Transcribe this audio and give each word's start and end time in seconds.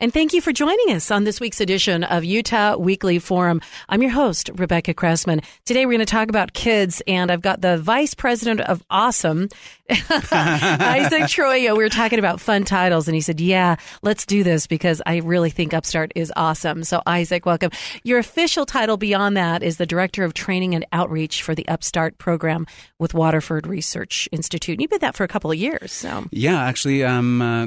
And 0.00 0.12
thank 0.12 0.32
you 0.32 0.40
for 0.40 0.52
joining 0.52 0.94
us 0.94 1.10
on 1.10 1.24
this 1.24 1.40
week's 1.40 1.60
edition 1.60 2.04
of 2.04 2.24
Utah 2.24 2.76
Weekly 2.76 3.18
Forum. 3.18 3.60
I'm 3.88 4.02
your 4.02 4.12
host, 4.12 4.50
Rebecca 4.54 4.94
Cressman. 4.94 5.40
Today 5.64 5.84
we're 5.84 5.92
going 5.92 5.98
to 5.98 6.06
talk 6.06 6.28
about 6.28 6.52
kids, 6.52 7.02
and 7.08 7.30
I've 7.30 7.42
got 7.42 7.60
the 7.60 7.76
Vice 7.78 8.14
President 8.14 8.60
of 8.60 8.84
Awesome, 8.88 9.48
Isaac 9.90 11.24
Troyo. 11.24 11.76
We 11.76 11.82
were 11.82 11.88
talking 11.88 12.18
about 12.20 12.40
fun 12.40 12.64
titles, 12.64 13.08
and 13.08 13.14
he 13.16 13.20
said, 13.20 13.40
Yeah, 13.40 13.76
let's 14.02 14.24
do 14.24 14.44
this 14.44 14.66
because 14.68 15.02
I 15.06 15.16
really 15.18 15.50
think 15.50 15.74
Upstart 15.74 16.12
is 16.14 16.32
awesome. 16.36 16.84
So, 16.84 17.02
Isaac, 17.06 17.44
welcome. 17.44 17.70
Your 18.04 18.18
official 18.18 18.66
title 18.66 18.96
beyond 18.96 19.36
that 19.36 19.62
is 19.62 19.76
the 19.76 19.86
Director 19.86 20.22
of 20.22 20.34
Training 20.34 20.74
and 20.74 20.86
Outreach 20.92 21.42
for 21.42 21.54
the 21.54 21.66
Upstart 21.68 22.18
program 22.18 22.66
with 22.98 23.12
Waterford 23.12 23.66
Research 23.66 24.28
Institute. 24.30 24.74
And 24.74 24.82
you've 24.82 24.90
been 24.90 25.00
that 25.00 25.16
for 25.16 25.24
a 25.24 25.28
couple 25.28 25.50
of 25.50 25.58
years. 25.58 25.92
So. 25.92 26.26
Yeah, 26.30 26.62
actually, 26.62 27.04
um, 27.04 27.42
uh, 27.42 27.66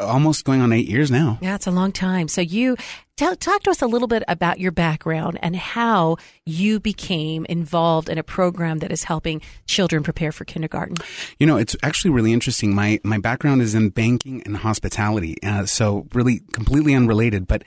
almost 0.00 0.44
going 0.44 0.60
on 0.60 0.72
eight 0.72 0.88
years 0.88 1.10
now. 1.10 1.38
Yeah, 1.40 1.54
it's 1.54 1.66
a 1.66 1.70
long 1.70 1.92
time. 1.92 2.28
So 2.28 2.40
you 2.40 2.76
tell, 3.16 3.36
talk 3.36 3.62
to 3.64 3.70
us 3.70 3.82
a 3.82 3.86
little 3.86 4.08
bit 4.08 4.22
about 4.28 4.60
your 4.60 4.72
background 4.72 5.38
and 5.42 5.56
how 5.56 6.16
you 6.44 6.80
became 6.80 7.44
involved 7.46 8.08
in 8.08 8.18
a 8.18 8.22
program 8.22 8.78
that 8.78 8.92
is 8.92 9.04
helping 9.04 9.40
children 9.66 10.02
prepare 10.02 10.32
for 10.32 10.44
kindergarten. 10.44 10.96
You 11.38 11.46
know, 11.46 11.56
it's 11.56 11.76
actually 11.82 12.10
really 12.10 12.32
interesting. 12.32 12.74
My 12.74 13.00
my 13.02 13.18
background 13.18 13.62
is 13.62 13.74
in 13.74 13.90
banking 13.90 14.42
and 14.44 14.56
hospitality, 14.56 15.36
uh, 15.42 15.66
so 15.66 16.06
really 16.12 16.40
completely 16.52 16.94
unrelated, 16.94 17.46
but. 17.46 17.64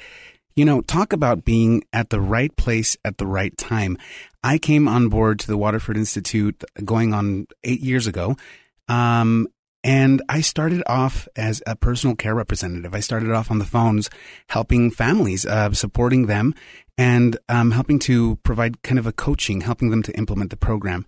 You 0.56 0.66
know, 0.66 0.82
talk 0.82 1.14
about 1.14 1.46
being 1.46 1.86
at 1.94 2.10
the 2.10 2.20
right 2.20 2.54
place 2.58 2.98
at 3.06 3.18
the 3.18 3.26
right 3.26 3.56
time. 3.58 3.98
I 4.44 4.58
came 4.58 4.90
on 4.90 5.08
board 5.08 5.40
to 5.40 5.48
the 5.48 5.58
Waterford 5.58 5.96
Institute 5.96 6.62
going 6.84 7.14
on 7.14 7.48
eight 7.64 7.80
years 7.80 8.08
ago. 8.08 8.36
Um, 8.90 9.48
and 9.84 10.22
I 10.28 10.42
started 10.42 10.84
off 10.88 11.28
as 11.36 11.64
a 11.66 11.76
personal 11.76 12.16
care 12.16 12.36
representative. 12.36 12.94
I 12.94 13.00
started 13.00 13.32
off 13.32 13.50
on 13.52 13.60
the 13.60 13.66
phones 13.66 14.10
helping 14.50 14.92
families, 14.92 15.46
uh, 15.46 15.72
supporting 15.74 16.26
them, 16.26 16.54
and 16.98 17.38
um, 17.48 17.72
helping 17.72 18.00
to 18.00 18.36
provide 18.38 18.82
kind 18.84 19.00
of 19.00 19.08
a 19.08 19.14
coaching, 19.14 19.62
helping 19.62 19.90
them 19.90 20.04
to 20.04 20.18
implement 20.18 20.50
the 20.50 20.58
program. 20.58 21.06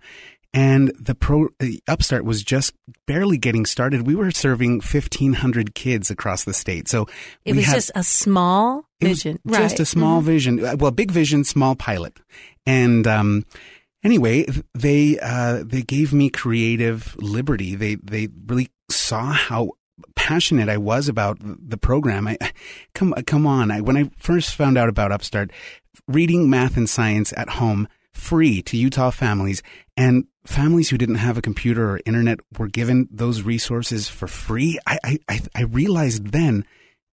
And 0.54 0.92
the 1.00 1.14
pro 1.14 1.48
the 1.60 1.82
Upstart 1.88 2.26
was 2.26 2.42
just 2.42 2.74
barely 3.06 3.38
getting 3.38 3.64
started. 3.64 4.06
We 4.06 4.14
were 4.14 4.30
serving 4.30 4.82
fifteen 4.82 5.32
hundred 5.34 5.74
kids 5.74 6.10
across 6.10 6.44
the 6.44 6.52
state. 6.52 6.88
So 6.88 7.06
it 7.46 7.56
was 7.56 7.64
had, 7.64 7.74
just 7.74 7.90
a 7.94 8.04
small 8.04 8.84
vision, 9.00 9.38
right? 9.46 9.62
Just 9.62 9.80
a 9.80 9.86
small 9.86 10.18
mm-hmm. 10.18 10.26
vision. 10.26 10.78
Well, 10.78 10.90
big 10.90 11.10
vision, 11.10 11.44
small 11.44 11.74
pilot, 11.74 12.18
and 12.66 13.06
um, 13.06 13.46
anyway, 14.02 14.46
they 14.74 15.18
uh, 15.20 15.62
they 15.64 15.82
gave 15.82 16.12
me 16.12 16.30
creative 16.30 17.16
liberty. 17.18 17.74
They 17.74 17.96
they 17.96 18.28
really 18.46 18.70
saw 18.90 19.32
how 19.32 19.72
passionate 20.14 20.68
I 20.68 20.78
was 20.78 21.08
about 21.08 21.38
the 21.40 21.76
program. 21.76 22.28
I 22.28 22.38
come 22.94 23.14
come 23.26 23.46
on. 23.46 23.70
I, 23.70 23.80
when 23.80 23.96
I 23.96 24.10
first 24.16 24.54
found 24.54 24.78
out 24.78 24.88
about 24.88 25.12
Upstart, 25.12 25.50
reading 26.08 26.48
math 26.48 26.76
and 26.76 26.88
science 26.88 27.32
at 27.36 27.50
home 27.50 27.88
free 28.12 28.60
to 28.62 28.76
Utah 28.76 29.10
families 29.10 29.62
and 29.96 30.26
families 30.44 30.90
who 30.90 30.98
didn't 30.98 31.16
have 31.16 31.38
a 31.38 31.42
computer 31.42 31.92
or 31.92 32.00
internet 32.04 32.40
were 32.58 32.68
given 32.68 33.08
those 33.10 33.42
resources 33.42 34.08
for 34.08 34.28
free. 34.28 34.78
I 34.86 35.18
I, 35.28 35.40
I 35.54 35.62
realized 35.62 36.28
then 36.28 36.64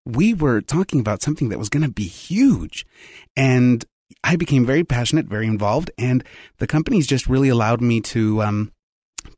we 0.06 0.32
were 0.34 0.60
talking 0.60 1.00
about 1.00 1.22
something 1.22 1.50
that 1.50 1.58
was 1.58 1.68
going 1.68 1.82
to 1.82 1.90
be 1.90 2.06
huge, 2.06 2.86
and 3.36 3.84
I 4.24 4.36
became 4.36 4.66
very 4.66 4.84
passionate, 4.84 5.26
very 5.26 5.46
involved, 5.46 5.90
and 5.98 6.24
the 6.58 6.66
companies 6.66 7.06
just 7.06 7.28
really 7.28 7.48
allowed 7.48 7.80
me 7.80 8.00
to 8.02 8.42
um, 8.42 8.72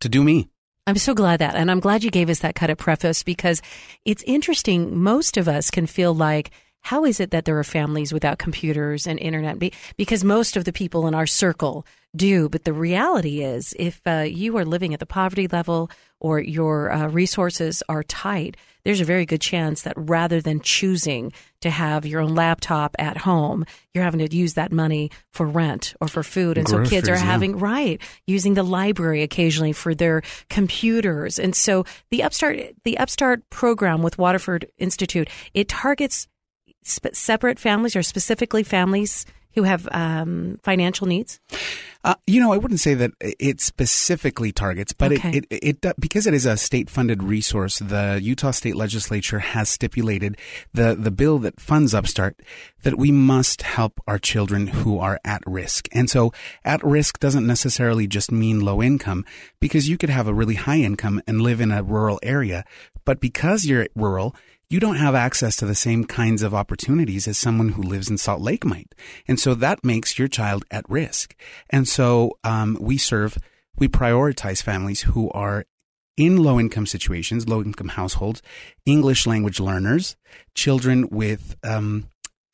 to 0.00 0.08
do 0.08 0.22
me. 0.22 0.48
I'm 0.86 0.96
so 0.96 1.14
glad 1.14 1.38
that, 1.38 1.54
and 1.54 1.70
I'm 1.70 1.80
glad 1.80 2.02
you 2.02 2.10
gave 2.10 2.28
us 2.28 2.40
that 2.40 2.56
kind 2.56 2.72
of 2.72 2.78
preface 2.78 3.22
because 3.22 3.62
it's 4.04 4.24
interesting. 4.24 4.98
Most 4.98 5.36
of 5.36 5.46
us 5.46 5.70
can 5.70 5.86
feel 5.86 6.12
like, 6.12 6.50
how 6.80 7.04
is 7.04 7.20
it 7.20 7.30
that 7.30 7.44
there 7.44 7.56
are 7.58 7.64
families 7.64 8.12
without 8.12 8.38
computers 8.38 9.06
and 9.06 9.18
internet? 9.20 9.62
Because 9.96 10.24
most 10.24 10.56
of 10.56 10.64
the 10.64 10.72
people 10.72 11.06
in 11.06 11.14
our 11.14 11.26
circle 11.26 11.86
do. 12.16 12.48
But 12.48 12.64
the 12.64 12.72
reality 12.72 13.42
is, 13.42 13.74
if 13.78 14.00
uh, 14.06 14.24
you 14.26 14.56
are 14.56 14.64
living 14.64 14.92
at 14.92 14.98
the 14.98 15.06
poverty 15.06 15.46
level 15.46 15.88
or 16.22 16.40
your 16.40 16.92
uh, 16.92 17.08
resources 17.08 17.82
are 17.88 18.04
tight, 18.04 18.56
there's 18.84 19.00
a 19.00 19.04
very 19.04 19.26
good 19.26 19.40
chance 19.40 19.82
that 19.82 19.94
rather 19.96 20.40
than 20.40 20.60
choosing 20.60 21.32
to 21.60 21.68
have 21.68 22.06
your 22.06 22.20
own 22.20 22.36
laptop 22.36 22.94
at 22.98 23.16
home, 23.18 23.66
you're 23.92 24.04
having 24.04 24.24
to 24.24 24.36
use 24.36 24.54
that 24.54 24.70
money 24.70 25.10
for 25.32 25.46
rent 25.46 25.94
or 26.00 26.06
for 26.06 26.22
food. 26.22 26.56
And 26.56 26.66
Groceries, 26.66 26.88
so 26.88 26.94
kids 26.94 27.08
are 27.08 27.16
having, 27.16 27.58
yeah. 27.58 27.64
right, 27.64 28.00
using 28.26 28.54
the 28.54 28.62
library 28.62 29.22
occasionally 29.22 29.72
for 29.72 29.94
their 29.94 30.22
computers. 30.48 31.40
And 31.40 31.56
so 31.56 31.84
the 32.10 32.22
Upstart, 32.22 32.58
the 32.84 32.98
Upstart 32.98 33.50
program 33.50 34.00
with 34.02 34.16
Waterford 34.16 34.68
Institute, 34.78 35.28
it 35.54 35.68
targets 35.68 36.28
sp- 36.86 37.14
separate 37.14 37.58
families 37.58 37.96
or 37.96 38.02
specifically 38.04 38.62
families 38.62 39.26
who 39.54 39.62
have 39.64 39.88
um, 39.92 40.58
financial 40.62 41.06
needs? 41.06 41.40
Uh, 42.04 42.14
you 42.26 42.40
know, 42.40 42.52
I 42.52 42.56
wouldn't 42.56 42.80
say 42.80 42.94
that 42.94 43.12
it 43.20 43.60
specifically 43.60 44.50
targets, 44.50 44.92
but 44.92 45.12
okay. 45.12 45.38
it, 45.38 45.46
it, 45.50 45.78
it, 45.84 46.00
because 46.00 46.26
it 46.26 46.34
is 46.34 46.46
a 46.46 46.56
state 46.56 46.90
funded 46.90 47.22
resource, 47.22 47.78
the 47.78 48.18
Utah 48.20 48.50
State 48.50 48.74
Legislature 48.74 49.38
has 49.38 49.68
stipulated 49.68 50.36
the, 50.74 50.96
the 50.96 51.12
bill 51.12 51.38
that 51.40 51.60
funds 51.60 51.94
Upstart 51.94 52.40
that 52.82 52.98
we 52.98 53.12
must 53.12 53.62
help 53.62 54.00
our 54.08 54.18
children 54.18 54.66
who 54.66 54.98
are 54.98 55.20
at 55.24 55.42
risk. 55.46 55.88
And 55.92 56.10
so 56.10 56.32
at 56.64 56.82
risk 56.82 57.20
doesn't 57.20 57.46
necessarily 57.46 58.08
just 58.08 58.32
mean 58.32 58.60
low 58.60 58.82
income 58.82 59.24
because 59.60 59.88
you 59.88 59.96
could 59.96 60.10
have 60.10 60.26
a 60.26 60.34
really 60.34 60.56
high 60.56 60.78
income 60.78 61.22
and 61.28 61.40
live 61.40 61.60
in 61.60 61.70
a 61.70 61.84
rural 61.84 62.18
area. 62.24 62.64
But 63.04 63.20
because 63.20 63.64
you're 63.64 63.86
rural, 63.94 64.34
you 64.72 64.80
don't 64.80 64.96
have 64.96 65.14
access 65.14 65.54
to 65.56 65.66
the 65.66 65.74
same 65.74 66.04
kinds 66.04 66.42
of 66.42 66.54
opportunities 66.54 67.28
as 67.28 67.36
someone 67.36 67.70
who 67.70 67.82
lives 67.82 68.08
in 68.08 68.16
Salt 68.16 68.40
Lake 68.40 68.64
might. 68.64 68.94
And 69.28 69.38
so 69.38 69.54
that 69.54 69.84
makes 69.84 70.18
your 70.18 70.28
child 70.28 70.64
at 70.70 70.88
risk. 70.88 71.36
And 71.68 71.86
so 71.86 72.38
um, 72.42 72.78
we 72.80 72.96
serve, 72.96 73.36
we 73.76 73.86
prioritize 73.86 74.62
families 74.62 75.02
who 75.02 75.30
are 75.32 75.66
in 76.16 76.38
low 76.38 76.58
income 76.58 76.86
situations, 76.86 77.48
low 77.48 77.62
income 77.62 77.88
households, 77.88 78.40
English 78.86 79.26
language 79.26 79.60
learners, 79.60 80.16
children 80.54 81.06
with 81.10 81.54
um, 81.62 82.08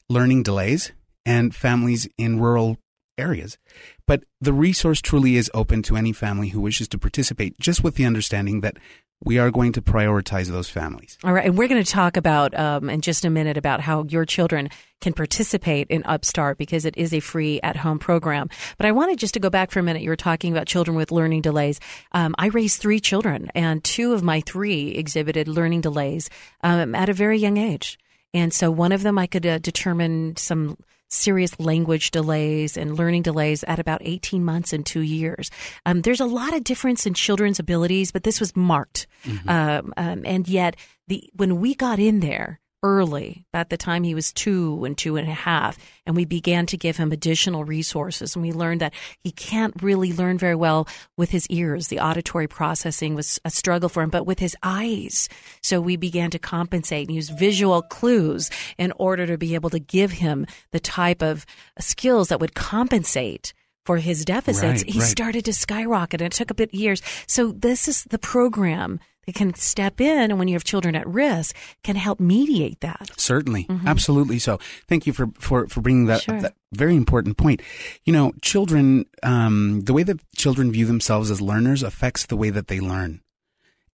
learning 0.09 0.43
delays, 0.43 0.91
and 1.25 1.55
families 1.55 2.09
in 2.19 2.41
rural 2.41 2.79
areas. 3.17 3.59
But 4.07 4.25
the 4.41 4.53
resource 4.53 5.01
truly 5.01 5.37
is 5.37 5.51
open 5.55 5.83
to 5.83 5.97
any 5.97 6.13
family 6.13 6.49
who 6.49 6.61
wishes 6.61 6.89
to 6.89 6.99
participate, 6.99 7.59
just 7.61 7.85
with 7.85 7.97
the 7.97 8.07
understanding 8.07 8.61
that 8.63 8.79
we 9.25 9.39
are 9.39 9.51
going 9.51 9.73
to 9.73 9.83
prioritize 9.83 10.47
those 10.47 10.69
families. 10.69 11.19
All 11.25 11.33
right. 11.33 11.45
And 11.45 11.59
we're 11.59 11.69
going 11.69 11.83
to 11.83 11.91
talk 11.91 12.17
about 12.17 12.57
um, 12.59 12.89
in 12.89 13.01
just 13.01 13.25
a 13.25 13.31
minute 13.31 13.57
about 13.57 13.81
how 13.81 14.05
your 14.05 14.25
children 14.25 14.71
can 15.01 15.13
participate 15.13 15.89
in 15.89 16.03
Upstart 16.05 16.57
because 16.57 16.85
it 16.85 16.97
is 16.97 17.13
a 17.13 17.21
free 17.21 17.61
at 17.63 17.77
home 17.77 17.99
program. 17.99 18.49
But 18.77 18.87
I 18.87 18.93
wanted 18.93 19.19
just 19.19 19.35
to 19.35 19.41
go 19.41 19.51
back 19.51 19.71
for 19.71 19.81
a 19.81 19.83
minute. 19.83 20.03
You 20.03 20.11
were 20.11 20.17
talking 20.17 20.53
about 20.53 20.67
children 20.67 20.97
with 20.97 21.11
learning 21.11 21.43
delays. 21.43 21.81
Um, 22.13 22.35
I 22.39 22.47
raised 22.47 22.81
three 22.81 23.01
children, 23.01 23.51
and 23.55 23.83
two 23.83 24.13
of 24.13 24.23
my 24.23 24.41
three 24.41 24.91
exhibited 24.91 25.49
learning 25.49 25.81
delays 25.81 26.31
um, 26.63 26.95
at 26.95 27.09
a 27.09 27.13
very 27.13 27.39
young 27.39 27.57
age. 27.57 27.99
And 28.35 28.53
so 28.53 28.71
one 28.71 28.93
of 28.93 29.03
them 29.03 29.19
I 29.19 29.27
could 29.27 29.47
uh, 29.47 29.59
determine 29.59 30.37
some 30.37 30.77
serious 31.09 31.59
language 31.59 32.11
delays 32.11 32.77
and 32.77 32.97
learning 32.97 33.23
delays 33.23 33.65
at 33.65 33.79
about 33.79 34.01
18 34.05 34.45
months 34.45 34.73
and 34.73 34.85
two 34.85 35.01
years. 35.01 35.51
Um, 35.87 36.03
there's 36.03 36.21
a 36.21 36.27
lot 36.27 36.55
of 36.55 36.65
difference 36.65 37.07
in 37.07 37.15
children's 37.15 37.59
abilities, 37.59 38.13
but 38.13 38.25
this 38.25 38.41
was 38.41 38.55
marked. 38.55 39.07
Mm-hmm. 39.25 39.49
Um, 39.49 39.95
um, 39.97 40.23
and 40.25 40.49
yet, 40.49 40.77
the 41.07 41.31
when 41.35 41.61
we 41.61 41.75
got 41.75 41.99
in 41.99 42.21
there, 42.21 42.61
early, 42.83 43.45
about 43.53 43.71
the 43.71 43.77
time 43.77 44.05
he 44.05 44.15
was 44.15 44.33
two 44.33 44.85
and 44.85 44.97
two 44.97 45.17
and 45.17 45.29
a 45.29 45.35
half, 45.35 45.79
and 46.07 46.15
we 46.15 46.25
began 46.25 46.67
to 46.67 46.77
give 46.77 46.97
him 46.97 47.13
additional 47.13 47.65
resources. 47.65 48.35
And 48.35 48.43
we 48.43 48.53
learned 48.53 48.81
that 48.81 48.95
he 49.23 49.31
can't 49.31 49.75
really 49.83 50.13
learn 50.13 50.39
very 50.39 50.55
well 50.55 50.87
with 51.17 51.31
his 51.31 51.47
ears. 51.49 51.89
The 51.89 52.01
auditory 52.01 52.47
processing 52.47 53.15
was 53.15 53.39
a 53.45 53.51
struggle 53.51 53.89
for 53.89 54.03
him, 54.03 54.11
but 54.11 54.27
with 54.27 54.39
his 54.39 54.57
eyes. 54.63 55.29
So 55.63 55.81
we 55.81 55.97
began 55.97 56.31
to 56.31 56.39
compensate 56.39 57.09
and 57.09 57.17
use 57.17 57.31
visual 57.31 57.83
clues 57.83 58.51
in 58.79 58.93
order 58.97 59.27
to 59.27 59.39
be 59.39 59.55
able 59.55 59.71
to 59.71 59.81
give 59.81 60.13
him 60.13 60.47
the 60.71 60.81
type 60.81 61.23
of 61.23 61.45
skills 61.79 62.29
that 62.29 62.41
would 62.41 62.55
compensate 62.55 63.53
for 63.89 63.97
his 63.97 64.23
deficits, 64.23 64.83
right, 64.83 64.93
he 64.93 64.99
right. 65.01 65.09
started 65.09 65.47
to 65.47 65.53
skyrocket 65.55 66.21
and 66.21 66.31
it 66.31 66.37
took 66.37 66.51
a 66.51 66.55
bit 66.55 66.75
years. 66.75 67.01
So 67.27 67.53
this 67.53 67.89
is 67.89 68.05
the 68.05 68.19
program 68.19 69.01
that 69.29 69.35
can 69.35 69.53
step 69.53 70.01
in 70.01 70.31
and 70.31 70.39
when 70.39 70.49
you 70.49 70.55
have 70.55 70.65
children 70.65 70.97
at 70.97 71.07
risk 71.07 71.55
can 71.83 71.97
help 71.97 72.19
mediate 72.19 72.81
that. 72.81 73.11
Certainly. 73.19 73.65
Mm-hmm. 73.65 73.87
Absolutely. 73.87 74.39
So 74.39 74.59
thank 74.89 75.07
you 75.07 75.13
for, 75.13 75.27
for, 75.39 75.69
for 75.69 75.83
bringing 75.83 76.07
that, 76.07 76.23
sure. 76.23 76.41
that 76.41 76.55
very 76.73 76.97
important 76.97 77.37
point. 77.37 77.61
You 78.07 78.15
know, 78.15 78.33
children, 78.41 79.05
um, 79.23 79.83
the 79.83 79.93
way 79.93 80.03
that 80.03 80.19
children 80.35 80.73
view 80.73 80.87
themselves 80.87 81.31
as 81.31 81.43
learners 81.43 81.83
affects 81.83 82.25
the 82.25 82.39
way 82.39 82.49
that 82.49 82.69
they 82.69 82.81
learn. 82.81 83.21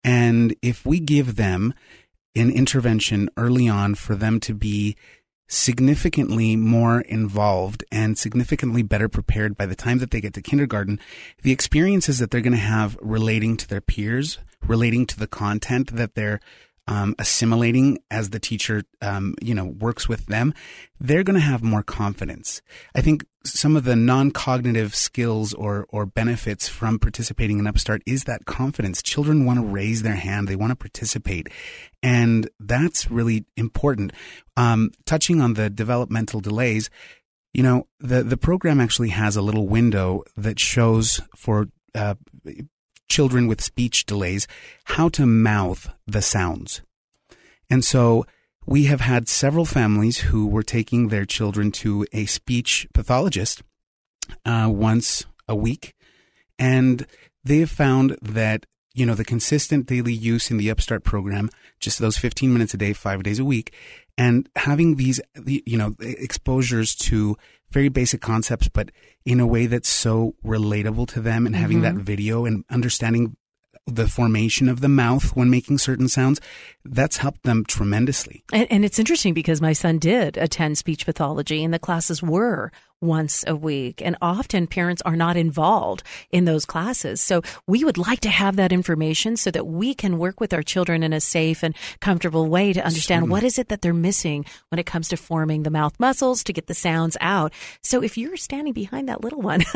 And 0.04 0.54
if 0.62 0.86
we 0.86 1.00
give 1.00 1.34
them 1.34 1.74
an 2.36 2.52
intervention 2.52 3.28
early 3.36 3.68
on 3.68 3.96
for 3.96 4.14
them 4.14 4.38
to 4.38 4.54
be 4.54 4.96
significantly 5.48 6.54
more 6.54 7.00
involved 7.00 7.82
and 7.90 8.16
significantly 8.16 8.82
better 8.82 9.08
prepared 9.08 9.56
by 9.56 9.66
the 9.66 9.74
time 9.74 9.98
that 9.98 10.12
they 10.12 10.20
get 10.20 10.32
to 10.34 10.42
kindergarten, 10.42 11.00
the 11.42 11.50
experiences 11.50 12.20
that 12.20 12.30
they're 12.30 12.40
going 12.40 12.52
to 12.52 12.58
have 12.58 12.96
relating 13.00 13.56
to 13.56 13.68
their 13.68 13.80
peers, 13.80 14.38
relating 14.66 15.06
to 15.06 15.18
the 15.18 15.26
content 15.26 15.94
that 15.94 16.14
they're 16.14 16.40
um, 16.86 17.14
assimilating 17.18 17.98
as 18.10 18.30
the 18.30 18.38
teacher, 18.38 18.82
um, 19.00 19.34
you 19.40 19.54
know, 19.54 19.64
works 19.64 20.08
with 20.08 20.26
them, 20.26 20.52
they're 21.00 21.22
going 21.22 21.34
to 21.34 21.40
have 21.40 21.62
more 21.62 21.82
confidence. 21.82 22.60
I 22.94 23.00
think 23.00 23.24
some 23.44 23.76
of 23.76 23.84
the 23.84 23.96
non-cognitive 23.96 24.94
skills 24.94 25.54
or 25.54 25.86
or 25.88 26.06
benefits 26.06 26.68
from 26.68 26.98
participating 26.98 27.58
in 27.58 27.66
Upstart 27.66 28.02
is 28.06 28.24
that 28.24 28.44
confidence. 28.44 29.02
Children 29.02 29.46
want 29.46 29.58
to 29.58 29.64
raise 29.64 30.02
their 30.02 30.16
hand, 30.16 30.46
they 30.46 30.56
want 30.56 30.70
to 30.70 30.76
participate, 30.76 31.48
and 32.02 32.48
that's 32.60 33.10
really 33.10 33.46
important. 33.56 34.12
Um, 34.56 34.90
touching 35.06 35.40
on 35.40 35.54
the 35.54 35.70
developmental 35.70 36.40
delays, 36.40 36.90
you 37.54 37.62
know, 37.62 37.86
the 37.98 38.22
the 38.22 38.36
program 38.36 38.80
actually 38.80 39.10
has 39.10 39.36
a 39.36 39.42
little 39.42 39.68
window 39.68 40.24
that 40.36 40.58
shows 40.58 41.20
for 41.34 41.68
uh, 41.94 42.14
children 43.14 43.46
with 43.46 43.62
speech 43.62 44.06
delays 44.06 44.48
how 44.96 45.08
to 45.08 45.24
mouth 45.24 45.88
the 46.04 46.20
sounds. 46.20 46.82
And 47.70 47.84
so 47.84 48.26
we 48.66 48.86
have 48.86 49.00
had 49.00 49.28
several 49.28 49.64
families 49.64 50.18
who 50.28 50.48
were 50.48 50.64
taking 50.64 51.08
their 51.08 51.24
children 51.24 51.70
to 51.70 52.06
a 52.12 52.26
speech 52.26 52.88
pathologist 52.92 53.62
uh, 54.44 54.68
once 54.68 55.26
a 55.46 55.54
week. 55.54 55.94
And 56.58 57.06
they 57.44 57.58
have 57.58 57.70
found 57.70 58.16
that, 58.20 58.66
you 58.94 59.06
know, 59.06 59.14
the 59.14 59.24
consistent 59.24 59.86
daily 59.86 60.12
use 60.12 60.50
in 60.50 60.56
the 60.56 60.70
Upstart 60.70 61.04
program, 61.04 61.50
just 61.78 62.00
those 62.00 62.16
15 62.16 62.52
minutes 62.52 62.74
a 62.74 62.78
day, 62.78 62.92
five 62.92 63.22
days 63.22 63.38
a 63.38 63.44
week, 63.44 63.72
and 64.18 64.48
having 64.56 64.96
these, 64.96 65.20
you 65.46 65.78
know, 65.78 65.94
exposures 66.00 66.96
to 66.96 67.36
very 67.74 67.90
basic 67.90 68.20
concepts, 68.22 68.68
but 68.68 68.90
in 69.26 69.40
a 69.40 69.46
way 69.46 69.66
that's 69.66 69.88
so 69.90 70.34
relatable 70.44 71.06
to 71.08 71.20
them 71.20 71.44
and 71.46 71.54
having 71.54 71.82
Mm-hmm. 71.82 71.98
that 71.98 72.04
video 72.04 72.46
and 72.46 72.64
understanding 72.70 73.36
the 73.86 74.08
formation 74.08 74.68
of 74.68 74.80
the 74.80 74.88
mouth 74.88 75.36
when 75.36 75.50
making 75.50 75.78
certain 75.78 76.08
sounds, 76.08 76.40
that's 76.84 77.18
helped 77.18 77.42
them 77.42 77.64
tremendously. 77.64 78.42
And, 78.52 78.66
and 78.70 78.84
it's 78.84 78.98
interesting 78.98 79.34
because 79.34 79.60
my 79.60 79.72
son 79.72 79.98
did 79.98 80.36
attend 80.36 80.78
speech 80.78 81.04
pathology, 81.04 81.62
and 81.62 81.72
the 81.72 81.78
classes 81.78 82.22
were 82.22 82.72
once 83.00 83.44
a 83.46 83.54
week. 83.54 84.00
And 84.02 84.16
often 84.22 84.66
parents 84.66 85.02
are 85.02 85.16
not 85.16 85.36
involved 85.36 86.02
in 86.30 86.46
those 86.46 86.64
classes. 86.64 87.20
So 87.20 87.42
we 87.66 87.84
would 87.84 87.98
like 87.98 88.20
to 88.20 88.30
have 88.30 88.56
that 88.56 88.72
information 88.72 89.36
so 89.36 89.50
that 89.50 89.66
we 89.66 89.94
can 89.94 90.18
work 90.18 90.40
with 90.40 90.54
our 90.54 90.62
children 90.62 91.02
in 91.02 91.12
a 91.12 91.20
safe 91.20 91.62
and 91.62 91.76
comfortable 92.00 92.48
way 92.48 92.72
to 92.72 92.84
understand 92.84 93.22
Certainly. 93.22 93.32
what 93.32 93.44
is 93.44 93.58
it 93.58 93.68
that 93.68 93.82
they're 93.82 93.92
missing 93.92 94.46
when 94.70 94.78
it 94.78 94.86
comes 94.86 95.08
to 95.08 95.16
forming 95.16 95.62
the 95.62 95.70
mouth 95.70 95.94
muscles 96.00 96.42
to 96.44 96.52
get 96.52 96.66
the 96.66 96.74
sounds 96.74 97.16
out. 97.20 97.52
So 97.82 98.02
if 98.02 98.16
you're 98.16 98.38
standing 98.38 98.72
behind 98.72 99.08
that 99.08 99.22
little 99.22 99.42
one 99.42 99.62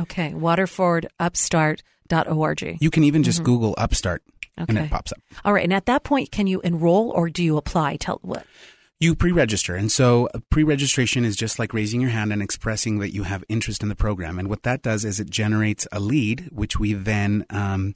Okay, 0.00 0.32
waterfordupstart.org. 0.32 2.78
You 2.80 2.90
can 2.90 3.04
even 3.04 3.22
just 3.22 3.42
Google 3.42 3.74
Upstart 3.76 4.22
and. 4.56 4.70
Okay. 4.70 4.86
it 4.86 4.90
pops 4.90 5.12
up. 5.12 5.18
All 5.44 5.52
right, 5.52 5.64
and 5.64 5.72
at 5.72 5.86
that 5.86 6.04
point, 6.04 6.30
can 6.30 6.46
you 6.46 6.60
enroll 6.60 7.10
or 7.10 7.28
do 7.30 7.42
you 7.42 7.56
apply? 7.56 7.96
Tell 7.96 8.18
what? 8.22 8.46
You 9.00 9.16
pre 9.16 9.32
register. 9.32 9.74
And 9.74 9.90
so 9.90 10.28
pre 10.48 10.62
registration 10.62 11.24
is 11.24 11.34
just 11.34 11.58
like 11.58 11.74
raising 11.74 12.00
your 12.00 12.10
hand 12.10 12.32
and 12.32 12.40
expressing 12.40 13.00
that 13.00 13.12
you 13.12 13.24
have 13.24 13.42
interest 13.48 13.82
in 13.82 13.88
the 13.88 13.96
program. 13.96 14.38
And 14.38 14.48
what 14.48 14.62
that 14.62 14.82
does 14.82 15.04
is 15.04 15.18
it 15.18 15.28
generates 15.28 15.88
a 15.90 15.98
lead, 15.98 16.48
which 16.52 16.78
we 16.78 16.92
then 16.92 17.44
um, 17.50 17.94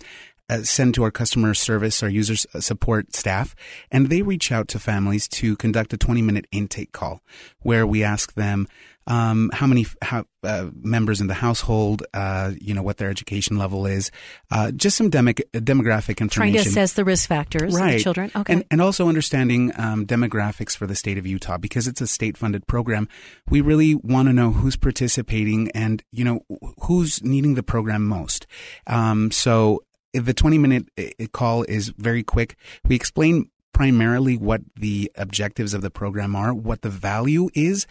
uh, 0.49 0.63
send 0.63 0.95
to 0.95 1.03
our 1.03 1.11
customer 1.11 1.55
service, 1.55 2.03
our 2.03 2.09
user 2.09 2.37
support 2.61 3.15
staff, 3.15 3.55
and 3.91 4.09
they 4.09 4.23
reach 4.23 4.53
out 4.53 4.69
to 4.69 4.79
families 4.79 5.29
to 5.29 5.57
conduct 5.57 5.93
a 5.93 5.97
20 5.97 6.23
minute 6.23 6.47
intake 6.53 6.93
call 6.93 7.23
where 7.63 7.87
we 7.87 8.03
ask 8.03 8.35
them 8.35 8.67
um, 9.09 9.51
how 9.53 9.67
many 9.67 9.87
how, 10.03 10.25
uh, 10.43 10.71
members 10.75 11.21
in 11.21 11.29
the 11.29 11.35
household, 11.35 12.03
uh, 12.12 12.53
you 12.61 12.75
know, 12.75 12.83
what 12.83 12.97
their 12.97 13.09
education 13.09 13.57
level 13.57 13.87
is, 13.87 14.11
uh, 14.50 14.73
just 14.73 14.97
some 14.97 15.11
demic- 15.11 15.49
demographic 15.53 16.21
information. 16.21 16.55
Trying 16.55 16.65
to 16.65 16.69
assess 16.69 16.95
the 16.95 17.05
risk 17.05 17.29
factors 17.29 17.75
of 17.75 17.81
the 17.81 18.00
children. 18.00 18.33
Okay. 18.35 18.53
And, 18.53 18.65
and 18.71 18.83
also 18.83 19.09
understanding 19.09 19.73
um, 19.76 20.07
demographics 20.07 20.76
for 20.76 20.87
the 20.87 20.97
state 20.97 21.19
of 21.19 21.26
Utah 21.26 21.57
because 21.57 21.87
it's 21.87 22.00
a 22.00 22.07
state 22.07 22.37
funded 22.37 22.67
program. 22.67 23.09
We 23.49 23.61
really 23.61 23.95
want 23.95 24.29
to 24.29 24.33
know 24.33 24.50
who's 24.50 24.76
participating 24.76 25.71
and, 25.71 26.03
you 26.11 26.25
know, 26.25 26.41
who's 26.83 27.23
needing 27.23 27.55
the 27.55 27.62
program 27.62 28.05
most. 28.05 28.47
Um, 28.88 29.31
so 29.31 29.85
the 30.25 30.35
20 30.35 30.58
minute 30.58 30.88
uh, 30.99 31.26
call 31.32 31.64
is 31.64 31.88
very 31.96 32.23
quick. 32.23 32.56
We 32.87 32.96
explain 32.96 33.50
primarily 33.73 34.37
what 34.37 34.62
the 34.75 35.12
objectives 35.16 35.75
of 35.75 35.82
the 35.82 35.90
program 35.90 36.35
are, 36.35 36.54
what 36.54 36.82
the 36.82 36.88
value 36.88 37.50
is. 37.54 37.87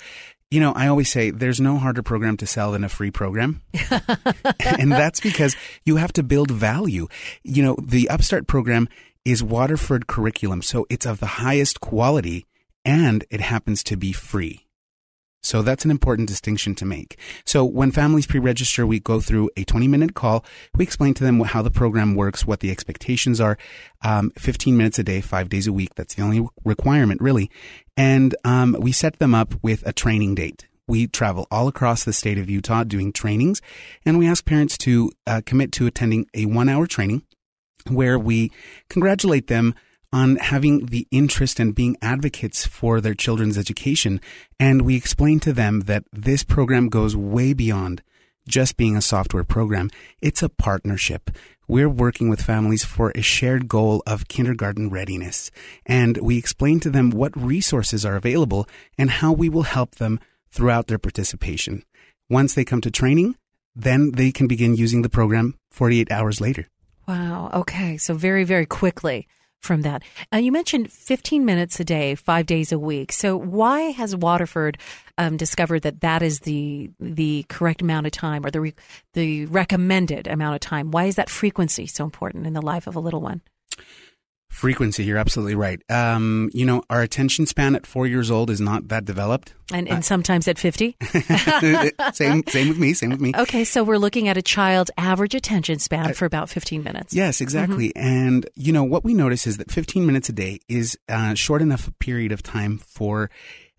You 0.50 0.60
know, 0.60 0.74
I 0.74 0.88
always 0.88 1.12
say 1.12 1.32
there's 1.32 1.60
no 1.60 1.78
harder 1.78 2.02
program 2.02 2.38
to 2.38 2.48
sell 2.48 2.72
than 2.72 2.84
a 2.84 2.90
free 2.90 3.12
program. 3.12 3.62
and 4.80 4.92
that's 4.92 5.20
because 5.20 5.56
you 5.86 5.98
have 5.98 6.14
to 6.14 6.24
build 6.24 6.52
value. 6.52 7.08
You 7.44 7.64
know, 7.64 7.78
the 7.82 8.10
Upstart 8.10 8.48
program 8.48 8.88
is 9.26 9.44
Waterford 9.44 10.08
curriculum, 10.08 10.62
so 10.62 10.86
it's 10.90 11.06
of 11.06 11.20
the 11.20 11.26
highest 11.26 11.82
quality 11.82 12.46
and 12.86 13.26
it 13.30 13.42
happens 13.42 13.84
to 13.84 13.98
be 13.98 14.12
free. 14.12 14.65
So 15.46 15.62
that's 15.62 15.86
an 15.86 15.92
important 15.92 16.28
distinction 16.28 16.76
to 16.76 16.86
make. 16.86 17.20
So 17.46 17.64
when 17.64 17.92
families 17.92 18.26
pre-register, 18.26 18.86
we 18.88 19.00
go 19.00 19.20
through 19.20 19.50
a 19.56 19.64
20-minute 19.64 20.16
call. 20.16 20.44
We 20.76 20.84
explain 20.84 21.14
to 21.16 21.24
them 21.24 21.40
how 21.42 21.62
the 21.62 21.72
program 21.72 22.16
works, 22.16 22.46
what 22.46 22.62
the 22.62 22.72
expectations 22.72 23.40
are. 23.40 23.58
Um, 24.04 24.32
15 24.38 24.76
minutes 24.76 25.00
a 25.00 25.04
day, 25.04 25.22
five 25.22 25.50
days 25.50 25.68
a 25.68 25.74
week. 25.74 25.96
That's 25.96 26.16
the 26.16 26.24
only 26.24 26.48
requirement, 26.64 27.22
really. 27.22 27.50
And 27.96 28.36
um, 28.44 28.76
we 28.80 28.92
set 28.92 29.20
them 29.20 29.36
up 29.36 29.54
with 29.62 29.86
a 29.88 29.94
training 29.94 30.36
date. 30.36 30.68
We 30.88 31.08
travel 31.08 31.48
all 31.50 31.68
across 31.68 32.04
the 32.04 32.14
state 32.14 32.38
of 32.38 32.50
Utah 32.50 32.84
doing 32.84 33.12
trainings, 33.12 33.62
and 34.06 34.20
we 34.20 34.28
ask 34.28 34.46
parents 34.46 34.78
to 34.80 35.12
uh, 35.26 35.42
commit 35.44 35.72
to 35.74 35.88
attending 35.88 36.28
a 36.36 36.46
one-hour 36.46 36.86
training 36.86 37.24
where 37.90 38.20
we 38.20 38.52
congratulate 38.90 39.48
them 39.48 39.74
on 40.16 40.38
having 40.38 40.86
the 40.86 41.06
interest 41.12 41.60
and 41.60 41.76
being 41.76 41.98
advocates 42.02 42.66
for 42.66 43.02
their 43.02 43.14
children's 43.14 43.58
education. 43.58 44.22
And 44.58 44.84
we 44.84 44.96
explain 44.96 45.42
to 45.42 45.52
them 45.52 45.82
that 45.82 46.06
this 46.14 46.42
program 46.42 46.88
goes 46.88 47.18
way 47.18 47.52
beyond 47.52 48.02
just 48.48 48.78
being 48.78 48.96
a 48.96 49.02
software 49.02 49.44
program. 49.44 49.90
It's 50.22 50.42
a 50.42 50.48
partnership. 50.48 51.32
We're 51.68 51.90
working 51.90 52.30
with 52.30 52.42
families 52.42 52.86
for 52.86 53.12
a 53.14 53.22
shared 53.22 53.68
goal 53.68 54.04
of 54.08 54.30
kindergarten 54.30 54.90
readiness. 54.90 55.52
And 55.86 56.18
we 56.20 56.38
explain 56.38 56.80
to 56.82 56.90
them 56.90 57.10
what 57.10 57.36
resources 57.36 58.06
are 58.06 58.16
available 58.16 58.70
and 58.98 59.10
how 59.10 59.34
we 59.34 59.50
will 59.50 59.64
help 59.64 59.96
them 59.96 60.22
throughout 60.50 60.88
their 60.88 61.00
participation. 61.00 61.84
Once 62.30 62.54
they 62.54 62.64
come 62.64 62.80
to 62.80 62.90
training, 62.90 63.36
then 63.76 64.12
they 64.14 64.32
can 64.32 64.48
begin 64.48 64.78
using 64.78 65.02
the 65.02 65.10
program 65.10 65.60
48 65.72 66.10
hours 66.10 66.40
later. 66.40 66.70
Wow. 67.06 67.52
Okay. 67.54 67.98
So 67.98 68.14
very, 68.14 68.46
very 68.46 68.66
quickly 68.66 69.28
from 69.66 69.82
that. 69.82 70.04
Uh, 70.34 70.38
you 70.38 70.52
mentioned 70.52 70.92
15 70.92 71.44
minutes 71.44 71.80
a 71.80 71.84
day, 71.84 72.16
five 72.16 72.46
days 72.46 72.72
a 72.72 72.80
week. 72.80 73.12
So 73.12 73.36
why 73.36 73.92
has 73.92 74.16
Waterford 74.16 74.78
um, 75.18 75.38
discovered 75.38 75.82
that 75.82 76.02
that 76.02 76.22
is 76.22 76.42
the 76.42 76.92
the 77.00 77.46
correct 77.50 77.82
amount 77.82 78.06
of 78.06 78.12
time 78.12 78.46
or 78.46 78.52
the 78.52 78.62
re- 78.62 78.74
the 79.14 79.46
recommended 79.48 80.28
amount 80.28 80.56
of 80.56 80.62
time? 80.62 80.92
Why 80.92 81.06
is 81.06 81.16
that 81.16 81.30
frequency 81.30 81.88
so 81.88 82.04
important 82.04 82.48
in 82.48 82.54
the 82.54 82.62
life 82.62 82.88
of 82.88 82.96
a 82.96 83.00
little 83.00 83.22
one? 83.22 83.42
Frequency, 84.56 85.04
you're 85.04 85.18
absolutely 85.18 85.54
right. 85.54 85.82
Um, 85.92 86.50
you 86.54 86.66
know, 86.66 86.82
our 86.90 87.02
attention 87.02 87.46
span 87.46 87.76
at 87.76 87.86
four 87.86 88.08
years 88.08 88.32
old 88.32 88.50
is 88.50 88.62
not 88.62 88.88
that 88.88 89.04
developed. 89.04 89.54
And, 89.74 89.90
and 89.90 89.98
uh, 89.98 90.02
sometimes 90.02 90.48
at 90.48 90.58
50? 90.58 90.96
same, 92.14 92.42
same 92.48 92.70
with 92.70 92.78
me, 92.78 92.94
same 92.94 93.10
with 93.10 93.20
me. 93.20 93.34
Okay, 93.38 93.66
so 93.66 93.84
we're 93.84 93.98
looking 93.98 94.30
at 94.30 94.38
a 94.38 94.42
child's 94.42 94.92
average 94.98 95.36
attention 95.36 95.80
span 95.80 96.08
I, 96.08 96.14
for 96.14 96.24
about 96.24 96.50
15 96.50 96.86
minutes. 96.86 97.14
Yes, 97.14 97.42
exactly. 97.42 97.90
Mm-hmm. 97.90 98.08
And, 98.08 98.50
you 98.56 98.72
know, 98.72 98.86
what 98.86 99.04
we 99.04 99.14
notice 99.14 99.46
is 99.46 99.58
that 99.58 99.72
15 99.72 100.06
minutes 100.06 100.30
a 100.30 100.34
day 100.34 100.60
is 100.70 100.98
uh, 101.10 101.34
short 101.34 101.62
enough 101.62 101.92
period 102.00 102.32
of 102.32 102.42
time 102.42 102.78
for 102.78 103.30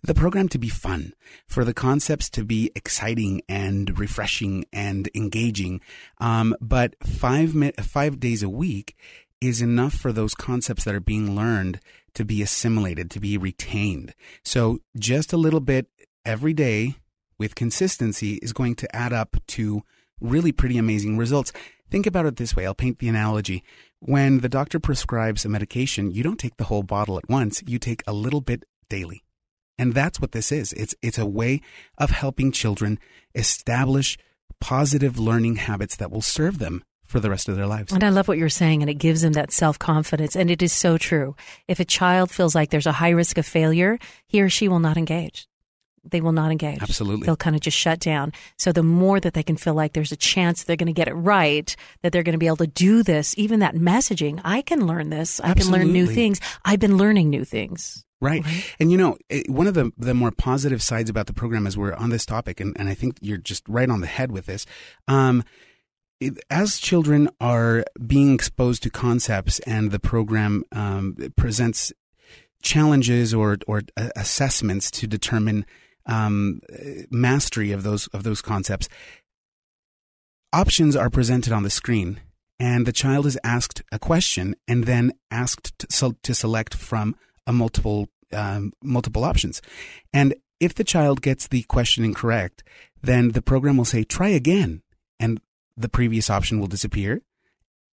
the 0.02 0.14
program 0.14 0.48
to 0.50 0.58
be 0.58 0.68
fun, 0.68 1.14
for 1.48 1.64
the 1.64 1.72
concepts 1.74 2.28
to 2.30 2.44
be 2.44 2.70
exciting 2.76 3.40
and 3.48 3.98
refreshing 3.98 4.66
and 4.74 5.08
engaging. 5.14 5.80
Um, 6.18 6.54
but 6.60 6.94
five, 7.02 7.54
five 7.80 8.20
days 8.20 8.42
a 8.42 8.48
week 8.50 8.94
is 9.40 9.60
enough 9.60 9.94
for 9.94 10.12
those 10.12 10.34
concepts 10.34 10.84
that 10.84 10.94
are 10.94 11.00
being 11.00 11.36
learned 11.36 11.80
to 12.14 12.24
be 12.24 12.42
assimilated, 12.42 13.10
to 13.10 13.20
be 13.20 13.36
retained. 13.36 14.14
So 14.44 14.80
just 14.98 15.32
a 15.32 15.36
little 15.36 15.60
bit 15.60 15.88
every 16.24 16.54
day 16.54 16.96
with 17.38 17.54
consistency 17.54 18.34
is 18.36 18.52
going 18.52 18.74
to 18.76 18.96
add 18.96 19.12
up 19.12 19.36
to 19.48 19.82
really 20.20 20.52
pretty 20.52 20.78
amazing 20.78 21.18
results. 21.18 21.52
Think 21.90 22.06
about 22.06 22.26
it 22.26 22.36
this 22.36 22.56
way. 22.56 22.66
I'll 22.66 22.74
paint 22.74 22.98
the 22.98 23.08
analogy. 23.08 23.62
When 24.00 24.40
the 24.40 24.48
doctor 24.48 24.80
prescribes 24.80 25.44
a 25.44 25.48
medication, 25.48 26.10
you 26.10 26.22
don't 26.22 26.40
take 26.40 26.56
the 26.56 26.64
whole 26.64 26.82
bottle 26.82 27.18
at 27.18 27.28
once. 27.28 27.62
You 27.66 27.78
take 27.78 28.02
a 28.06 28.12
little 28.12 28.40
bit 28.40 28.64
daily. 28.88 29.22
And 29.78 29.92
that's 29.92 30.20
what 30.20 30.32
this 30.32 30.50
is. 30.50 30.72
It's, 30.72 30.94
it's 31.02 31.18
a 31.18 31.26
way 31.26 31.60
of 31.98 32.10
helping 32.10 32.50
children 32.50 32.98
establish 33.34 34.16
positive 34.58 35.18
learning 35.18 35.56
habits 35.56 35.96
that 35.96 36.10
will 36.10 36.22
serve 36.22 36.58
them 36.58 36.82
for 37.06 37.20
the 37.20 37.30
rest 37.30 37.48
of 37.48 37.56
their 37.56 37.66
lives. 37.66 37.92
And 37.92 38.04
I 38.04 38.10
love 38.10 38.28
what 38.28 38.38
you're 38.38 38.48
saying, 38.48 38.82
and 38.82 38.90
it 38.90 38.94
gives 38.94 39.22
them 39.22 39.32
that 39.34 39.52
self 39.52 39.78
confidence. 39.78 40.36
And 40.36 40.50
it 40.50 40.62
is 40.62 40.72
so 40.72 40.98
true. 40.98 41.34
If 41.68 41.80
a 41.80 41.84
child 41.84 42.30
feels 42.30 42.54
like 42.54 42.70
there's 42.70 42.86
a 42.86 42.92
high 42.92 43.10
risk 43.10 43.38
of 43.38 43.46
failure, 43.46 43.98
he 44.26 44.42
or 44.42 44.48
she 44.48 44.68
will 44.68 44.80
not 44.80 44.96
engage. 44.96 45.48
They 46.10 46.20
will 46.20 46.32
not 46.32 46.52
engage. 46.52 46.82
Absolutely. 46.82 47.26
They'll 47.26 47.36
kind 47.36 47.56
of 47.56 47.62
just 47.62 47.76
shut 47.76 47.98
down. 47.98 48.32
So 48.58 48.72
the 48.72 48.82
more 48.82 49.18
that 49.20 49.34
they 49.34 49.42
can 49.42 49.56
feel 49.56 49.74
like 49.74 49.92
there's 49.92 50.12
a 50.12 50.16
chance 50.16 50.62
they're 50.62 50.76
going 50.76 50.86
to 50.86 50.92
get 50.92 51.08
it 51.08 51.14
right, 51.14 51.74
that 52.02 52.12
they're 52.12 52.22
going 52.22 52.34
to 52.34 52.38
be 52.38 52.46
able 52.46 52.56
to 52.58 52.66
do 52.66 53.02
this, 53.02 53.34
even 53.36 53.60
that 53.60 53.74
messaging, 53.74 54.40
I 54.44 54.62
can 54.62 54.86
learn 54.86 55.10
this. 55.10 55.40
I 55.40 55.50
Absolutely. 55.50 55.78
can 55.80 55.86
learn 55.86 55.92
new 55.92 56.06
things. 56.06 56.40
I've 56.64 56.80
been 56.80 56.96
learning 56.96 57.30
new 57.30 57.44
things. 57.44 58.04
Right. 58.20 58.44
right. 58.44 58.74
And 58.80 58.90
you 58.90 58.96
know, 58.96 59.18
one 59.48 59.66
of 59.66 59.74
the, 59.74 59.92
the 59.98 60.14
more 60.14 60.30
positive 60.30 60.82
sides 60.82 61.10
about 61.10 61.26
the 61.26 61.34
program 61.34 61.66
as 61.66 61.76
we're 61.76 61.94
on 61.94 62.10
this 62.10 62.24
topic, 62.24 62.60
and, 62.60 62.78
and 62.78 62.88
I 62.88 62.94
think 62.94 63.18
you're 63.20 63.36
just 63.36 63.68
right 63.68 63.90
on 63.90 64.00
the 64.00 64.06
head 64.06 64.32
with 64.32 64.46
this, 64.46 64.64
um, 65.06 65.44
as 66.50 66.78
children 66.78 67.28
are 67.40 67.84
being 68.06 68.34
exposed 68.34 68.82
to 68.82 68.90
concepts 68.90 69.58
and 69.60 69.90
the 69.90 69.98
program 69.98 70.64
um, 70.72 71.16
presents 71.36 71.92
challenges 72.62 73.34
or 73.34 73.58
or 73.66 73.82
assessments 74.16 74.90
to 74.90 75.06
determine 75.06 75.64
um, 76.06 76.60
mastery 77.10 77.72
of 77.72 77.82
those 77.82 78.06
of 78.08 78.22
those 78.22 78.42
concepts, 78.42 78.88
options 80.52 80.96
are 80.96 81.10
presented 81.10 81.52
on 81.52 81.62
the 81.62 81.70
screen, 81.70 82.20
and 82.58 82.86
the 82.86 82.92
child 82.92 83.26
is 83.26 83.38
asked 83.44 83.82
a 83.92 83.98
question 83.98 84.54
and 84.66 84.84
then 84.84 85.12
asked 85.30 85.78
to, 85.78 86.16
to 86.22 86.34
select 86.34 86.74
from 86.74 87.14
a 87.46 87.52
multiple 87.52 88.08
um, 88.32 88.72
multiple 88.82 89.24
options, 89.24 89.60
and 90.12 90.34
if 90.58 90.74
the 90.74 90.84
child 90.84 91.20
gets 91.20 91.48
the 91.48 91.62
question 91.64 92.04
incorrect, 92.04 92.64
then 93.02 93.32
the 93.32 93.42
program 93.42 93.76
will 93.76 93.84
say 93.84 94.04
try 94.04 94.28
again, 94.28 94.82
and 95.20 95.40
the 95.76 95.88
previous 95.88 96.30
option 96.30 96.58
will 96.58 96.66
disappear. 96.66 97.22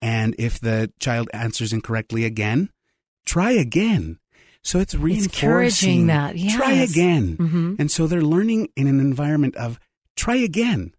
And 0.01 0.35
if 0.39 0.61
the 0.61 0.93
child 1.01 1.29
answers 1.33 1.73
incorrectly 1.73 2.25
again, 2.25 2.71
try 3.27 3.51
again. 3.51 4.19
So 4.63 4.81
it's 4.81 4.95
reinforcing 4.95 6.03
it's 6.03 6.07
that. 6.09 6.37
Yes. 6.37 6.57
Try 6.57 6.73
again. 6.73 7.37
Mm-hmm. 7.37 7.75
And 7.79 7.91
so 7.91 8.07
they're 8.07 8.23
learning 8.23 8.69
in 8.77 8.87
an 8.87 9.01
environment 9.01 9.57
of 9.57 9.81
try 10.17 10.37
again. 10.37 10.95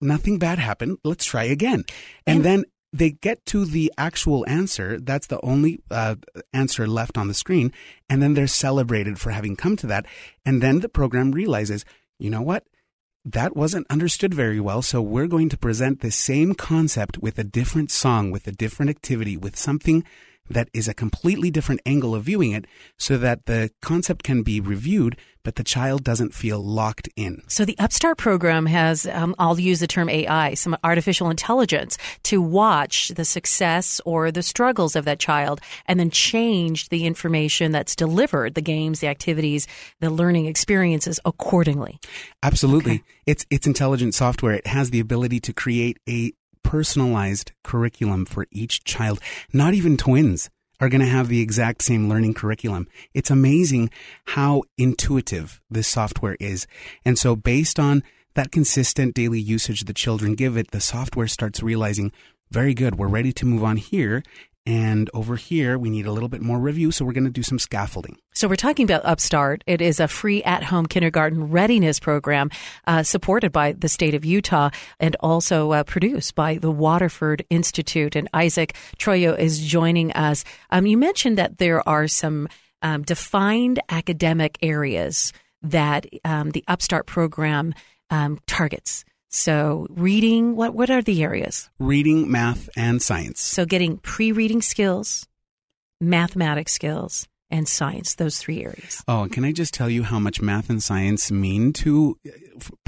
Nothing 0.00 0.38
bad 0.38 0.58
happened. 0.58 0.98
Let's 1.04 1.24
try 1.24 1.44
again. 1.44 1.84
And, 2.26 2.36
and 2.36 2.44
then 2.44 2.64
they 2.92 3.10
get 3.10 3.44
to 3.46 3.64
the 3.64 3.92
actual 3.96 4.44
answer. 4.48 4.98
That's 5.00 5.26
the 5.26 5.40
only 5.42 5.80
uh, 5.90 6.16
answer 6.52 6.86
left 6.86 7.16
on 7.16 7.28
the 7.28 7.34
screen. 7.34 7.72
And 8.08 8.22
then 8.22 8.34
they're 8.34 8.46
celebrated 8.46 9.18
for 9.18 9.30
having 9.30 9.56
come 9.56 9.76
to 9.76 9.86
that. 9.86 10.06
And 10.44 10.62
then 10.62 10.80
the 10.80 10.88
program 10.88 11.32
realizes, 11.32 11.84
you 12.18 12.30
know 12.30 12.42
what? 12.42 12.64
That 13.26 13.56
wasn't 13.56 13.86
understood 13.90 14.32
very 14.32 14.60
well. 14.60 14.82
So 14.82 15.02
we're 15.02 15.26
going 15.26 15.48
to 15.48 15.58
present 15.58 16.00
the 16.00 16.12
same 16.12 16.54
concept 16.54 17.18
with 17.18 17.38
a 17.38 17.44
different 17.44 17.90
song, 17.90 18.30
with 18.30 18.46
a 18.46 18.52
different 18.52 18.88
activity, 18.88 19.36
with 19.36 19.56
something 19.56 20.04
that 20.50 20.68
is 20.72 20.88
a 20.88 20.94
completely 20.94 21.50
different 21.50 21.80
angle 21.86 22.14
of 22.14 22.24
viewing 22.24 22.52
it 22.52 22.66
so 22.98 23.16
that 23.18 23.46
the 23.46 23.70
concept 23.82 24.22
can 24.22 24.42
be 24.42 24.60
reviewed, 24.60 25.16
but 25.42 25.56
the 25.56 25.64
child 25.64 26.02
doesn't 26.02 26.34
feel 26.34 26.58
locked 26.58 27.08
in. 27.16 27.42
So 27.48 27.64
the 27.64 27.78
Upstart 27.78 28.18
program 28.18 28.66
has, 28.66 29.06
um, 29.06 29.34
I'll 29.38 29.60
use 29.60 29.80
the 29.80 29.86
term 29.86 30.08
AI, 30.08 30.54
some 30.54 30.76
artificial 30.82 31.30
intelligence 31.30 31.98
to 32.24 32.42
watch 32.42 33.10
the 33.10 33.24
success 33.24 34.00
or 34.04 34.32
the 34.32 34.42
struggles 34.42 34.96
of 34.96 35.04
that 35.04 35.18
child 35.18 35.60
and 35.86 36.00
then 36.00 36.10
change 36.10 36.88
the 36.88 37.06
information 37.06 37.72
that's 37.72 37.94
delivered, 37.94 38.54
the 38.54 38.62
games, 38.62 39.00
the 39.00 39.06
activities, 39.08 39.66
the 40.00 40.10
learning 40.10 40.46
experiences 40.46 41.20
accordingly. 41.24 42.00
Absolutely. 42.42 42.94
Okay. 42.94 43.04
It's, 43.26 43.46
it's 43.50 43.66
intelligent 43.66 44.14
software. 44.14 44.54
It 44.54 44.66
has 44.66 44.90
the 44.90 45.00
ability 45.00 45.40
to 45.40 45.52
create 45.52 45.98
a 46.08 46.32
personalized 46.66 47.52
curriculum 47.62 48.26
for 48.26 48.48
each 48.50 48.82
child. 48.82 49.20
Not 49.52 49.72
even 49.74 49.96
twins 49.96 50.50
are 50.80 50.88
going 50.88 51.00
to 51.00 51.06
have 51.06 51.28
the 51.28 51.40
exact 51.40 51.80
same 51.82 52.08
learning 52.08 52.34
curriculum. 52.34 52.88
It's 53.14 53.30
amazing 53.30 53.88
how 54.26 54.64
intuitive 54.76 55.60
this 55.70 55.86
software 55.86 56.36
is. 56.40 56.66
And 57.04 57.16
so 57.16 57.36
based 57.36 57.78
on 57.78 58.02
that 58.34 58.50
consistent 58.50 59.14
daily 59.14 59.38
usage 59.38 59.84
the 59.84 59.94
children 59.94 60.34
give 60.34 60.56
it, 60.56 60.72
the 60.72 60.80
software 60.80 61.28
starts 61.28 61.62
realizing, 61.62 62.10
very 62.50 62.74
good, 62.74 62.96
we're 62.96 63.06
ready 63.06 63.32
to 63.32 63.46
move 63.46 63.62
on 63.62 63.76
here. 63.76 64.24
And 64.66 65.08
over 65.14 65.36
here, 65.36 65.78
we 65.78 65.90
need 65.90 66.06
a 66.06 66.12
little 66.12 66.28
bit 66.28 66.42
more 66.42 66.58
review, 66.58 66.90
so 66.90 67.04
we're 67.04 67.12
going 67.12 67.24
to 67.24 67.30
do 67.30 67.44
some 67.44 67.58
scaffolding. 67.58 68.16
So 68.34 68.48
we're 68.48 68.56
talking 68.56 68.84
about 68.84 69.04
Upstart. 69.04 69.62
It 69.66 69.80
is 69.80 70.00
a 70.00 70.08
free 70.08 70.42
at-home 70.42 70.86
kindergarten 70.86 71.50
readiness 71.50 72.00
program 72.00 72.50
uh, 72.86 73.04
supported 73.04 73.52
by 73.52 73.72
the 73.72 73.88
state 73.88 74.14
of 74.14 74.24
Utah 74.24 74.70
and 74.98 75.16
also 75.20 75.70
uh, 75.70 75.84
produced 75.84 76.34
by 76.34 76.58
the 76.58 76.70
Waterford 76.70 77.44
Institute. 77.48 78.16
And 78.16 78.28
Isaac 78.34 78.74
Troyo 78.98 79.38
is 79.38 79.64
joining 79.64 80.12
us. 80.12 80.44
Um, 80.70 80.86
you 80.86 80.96
mentioned 80.96 81.38
that 81.38 81.58
there 81.58 81.88
are 81.88 82.08
some 82.08 82.48
um, 82.82 83.02
defined 83.02 83.80
academic 83.88 84.58
areas 84.62 85.32
that 85.62 86.06
um, 86.24 86.50
the 86.50 86.64
Upstart 86.66 87.06
program 87.06 87.72
um, 88.10 88.38
targets. 88.46 89.04
So, 89.36 89.86
reading, 89.90 90.56
what, 90.56 90.72
what 90.72 90.88
are 90.88 91.02
the 91.02 91.22
areas? 91.22 91.68
Reading, 91.78 92.30
math, 92.30 92.70
and 92.74 93.02
science. 93.02 93.42
So, 93.42 93.66
getting 93.66 93.98
pre 93.98 94.32
reading 94.32 94.62
skills, 94.62 95.26
mathematics 96.00 96.72
skills, 96.72 97.28
and 97.50 97.68
science, 97.68 98.14
those 98.14 98.38
three 98.38 98.64
areas. 98.64 99.04
Oh, 99.06 99.24
and 99.24 99.32
can 99.32 99.44
I 99.44 99.52
just 99.52 99.74
tell 99.74 99.90
you 99.90 100.04
how 100.04 100.18
much 100.18 100.40
math 100.40 100.70
and 100.70 100.82
science 100.82 101.30
mean 101.30 101.74
to 101.74 102.18
uh, 102.26 102.30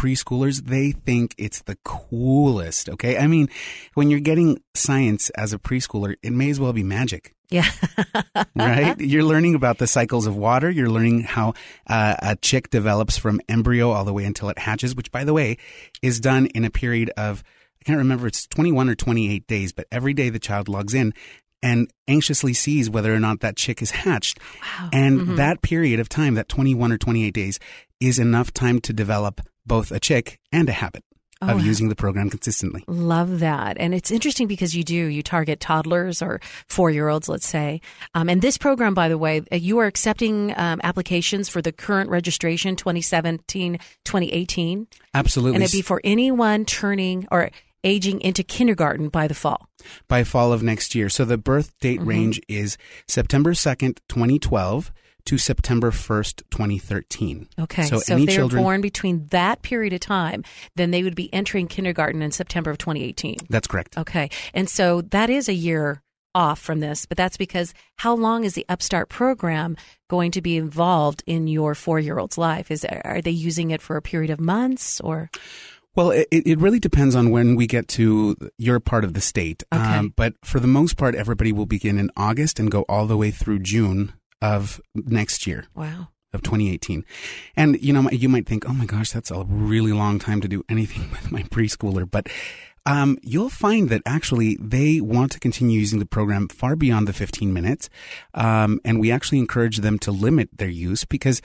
preschoolers? 0.01 0.65
They 0.65 0.93
think 0.93 1.35
it's 1.37 1.61
the 1.61 1.77
coolest, 1.85 2.89
okay? 2.89 3.19
I 3.19 3.27
mean, 3.27 3.51
when 3.93 4.09
you're 4.09 4.19
getting 4.19 4.63
science 4.73 5.29
as 5.31 5.53
a 5.53 5.59
preschooler, 5.59 6.15
it 6.23 6.33
may 6.33 6.49
as 6.49 6.59
well 6.59 6.73
be 6.73 6.83
magic. 6.83 7.35
Yeah. 7.51 7.69
right? 8.57 8.99
You're 9.01 9.25
learning 9.25 9.55
about 9.55 9.79
the 9.79 9.87
cycles 9.87 10.27
of 10.27 10.37
water. 10.37 10.71
You're 10.71 10.91
learning 10.91 11.23
how 11.23 11.55
uh, 11.87 12.17
a 12.19 12.37
chick 12.37 12.71
develops 12.71 13.17
from 13.17 13.41
embryo 13.49 13.91
all 13.91 14.05
the 14.05 14.13
way 14.13 14.25
until 14.25 14.49
it 14.51 14.59
hatches, 14.59 14.95
which, 14.95 15.11
by 15.11 15.25
the 15.25 15.33
way, 15.33 15.57
is 16.03 16.21
done 16.21 16.47
in 16.47 16.65
a 16.65 16.71
period 16.71 17.11
of, 17.17 17.43
I 17.81 17.85
can't 17.85 17.99
remember, 17.99 18.27
it's 18.27 18.47
21 18.47 18.91
or 18.91 18.95
28 18.95 19.47
days, 19.47 19.73
but 19.73 19.87
every 19.91 20.13
day 20.13 20.29
the 20.29 20.39
child 20.39 20.69
logs 20.69 20.95
in 20.95 21.15
and 21.63 21.91
anxiously 22.07 22.53
sees 22.53 22.89
whether 22.89 23.13
or 23.13 23.19
not 23.19 23.41
that 23.41 23.57
chick 23.57 23.83
is 23.83 23.91
hatched. 23.91 24.39
Wow. 24.61 24.91
And 24.93 25.21
mm-hmm. 25.21 25.37
that 25.37 25.63
period 25.63 26.01
of 26.01 26.09
time, 26.09 26.35
that 26.35 26.49
21 26.49 26.93
or 26.93 26.99
28 26.99 27.33
days, 27.33 27.59
is 28.01 28.19
enough 28.19 28.53
time 28.53 28.81
to 28.81 28.93
develop 28.93 29.41
both 29.67 29.91
a 29.91 30.01
chick 30.01 30.39
and 30.53 30.69
a 30.69 30.73
habit. 30.73 31.03
Oh, 31.43 31.49
of 31.49 31.65
using 31.65 31.89
the 31.89 31.97
program 31.97 32.31
consistently. 32.31 32.85
Love 32.87 33.41
that. 33.41 33.77
And 33.79 33.95
it's 33.95 34.11
interesting 34.11 34.47
because 34.47 34.75
you 34.75 34.85
do, 34.85 34.95
you 34.95 35.23
target 35.23 35.61
toddlers 35.61 36.23
or 36.23 36.41
four 36.67 36.91
year 36.91 37.09
olds, 37.09 37.29
let's 37.29 37.47
say. 37.47 37.81
Um, 38.15 38.29
and 38.29 38.43
this 38.43 38.59
program, 38.59 38.95
by 38.95 39.09
the 39.09 39.19
way, 39.19 39.43
uh, 39.53 39.57
you 39.57 39.79
are 39.79 39.87
accepting 39.87 40.53
um, 40.59 40.81
applications 40.83 41.49
for 41.49 41.63
the 41.63 41.73
current 41.73 42.11
registration 42.11 42.77
2017 42.77 43.79
2018. 44.05 44.87
Absolutely. 45.15 45.57
And 45.57 45.65
it'd 45.65 45.77
be 45.77 45.83
for 45.83 46.01
anyone 46.05 46.65
turning 46.65 47.27
or 47.31 47.51
aging 47.85 48.21
into 48.21 48.43
kindergarten 48.43 49.09
by 49.09 49.29
the 49.29 49.35
fall. 49.35 49.69
By 50.09 50.25
fall 50.25 50.53
of 50.53 50.63
next 50.63 50.95
year. 50.95 51.09
So 51.09 51.25
the 51.25 51.39
birth 51.39 51.79
date 51.81 52.01
mm-hmm. 52.01 52.09
range 52.09 52.41
is 52.49 52.77
September 53.07 53.53
2nd, 53.53 53.99
2012 54.09 54.93
to 55.29 55.37
September 55.37 55.91
1st, 55.91 56.43
2013. 56.51 57.49
Okay. 57.61 57.83
So, 57.83 57.99
so 57.99 58.17
if 58.17 58.27
they 58.27 58.35
children, 58.35 58.63
were 58.63 58.65
born 58.65 58.81
between 58.81 59.27
that 59.27 59.61
period 59.61 59.93
of 59.93 60.01
time, 60.01 60.43
then 60.75 60.91
they 60.91 61.03
would 61.03 61.15
be 61.15 61.33
entering 61.35 61.69
kindergarten 61.69 62.23
in 62.23 62.31
September 62.31 62.71
of 62.71 62.79
2018. 62.79 63.37
That's 63.51 63.67
correct. 63.67 63.99
Okay. 63.99 64.31
And 64.55 64.71
so 64.71 65.03
that 65.03 65.29
is 65.29 65.51
a 65.51 65.53
year 65.53 66.03
off 66.35 66.59
from 66.59 66.81
this, 66.81 67.05
but 67.05 67.19
that's 67.19 67.37
because 67.37 67.75
how 67.97 68.15
long 68.15 68.45
is 68.45 68.55
the 68.55 68.65
Upstart 68.71 69.11
program 69.11 69.77
going 70.09 70.31
to 70.31 70.41
be 70.41 70.57
involved 70.57 71.23
in 71.27 71.47
your 71.47 71.75
four 71.75 72.01
year 72.01 72.19
old's 72.19 72.39
life? 72.39 72.71
Is 72.71 72.87
are 72.87 73.21
they 73.21 73.31
using 73.31 73.71
it 73.71 73.83
for 73.83 73.99
a 73.99 74.03
period 74.03 74.31
of 74.31 74.41
months 74.41 74.99
or? 75.03 75.31
Well, 75.95 76.13
it, 76.13 76.29
it 76.31 76.59
really 76.59 76.79
depends 76.79 77.15
on 77.15 77.31
when 77.31 77.55
we 77.55 77.67
get 77.67 77.87
to 77.89 78.35
your 78.57 78.81
part 78.81 79.05
of 79.05 79.13
the 79.13 79.21
state. 79.21 79.63
Okay. 79.75 79.83
Um, 79.83 80.15
but 80.17 80.35
for 80.43 80.59
the 80.59 80.69
most 80.69 80.97
part, 80.97 81.15
everybody 81.15 81.53
will 81.53 81.67
begin 81.67 81.99
in 81.99 82.11
August 82.17 82.59
and 82.59 82.71
go 82.71 82.83
all 82.89 83.07
the 83.07 83.17
way 83.17 83.31
through 83.31 83.59
June 83.59 84.15
of 84.43 84.81
next 84.95 85.47
year. 85.47 85.65
Wow. 85.75 86.09
Of 86.33 86.43
2018. 86.43 87.05
And, 87.57 87.81
you 87.81 87.93
know, 87.93 88.09
you 88.11 88.29
might 88.29 88.47
think, 88.47 88.69
oh 88.69 88.75
my 88.75 88.85
gosh, 88.85 89.11
that's 89.11 89.31
a 89.31 89.45
really 89.49 89.93
long 89.93 90.19
time 90.19 90.43
to 90.43 90.49
do 90.49 90.63
anything 90.69 91.11
with 91.13 91.33
my 91.33 91.43
preschooler. 91.45 92.09
But 92.09 92.29
um, 92.85 93.19
you'll 93.23 93.51
find 93.51 93.89
that 93.91 94.03
actually 94.07 94.57
they 94.61 95.01
want 95.01 95.33
to 95.33 95.41
continue 95.41 95.79
using 95.79 95.99
the 95.99 96.07
program 96.07 96.49
far 96.49 96.77
beyond 96.77 97.09
the 97.09 97.13
15 97.13 97.53
minutes. 97.53 97.89
Um, 98.35 98.81
and 98.85 99.01
we 99.01 99.11
actually 99.11 99.39
encourage 99.39 99.79
them 99.79 99.99
to 100.01 100.13
limit 100.13 100.51
their 100.57 100.69
use 100.69 101.05
because 101.05 101.41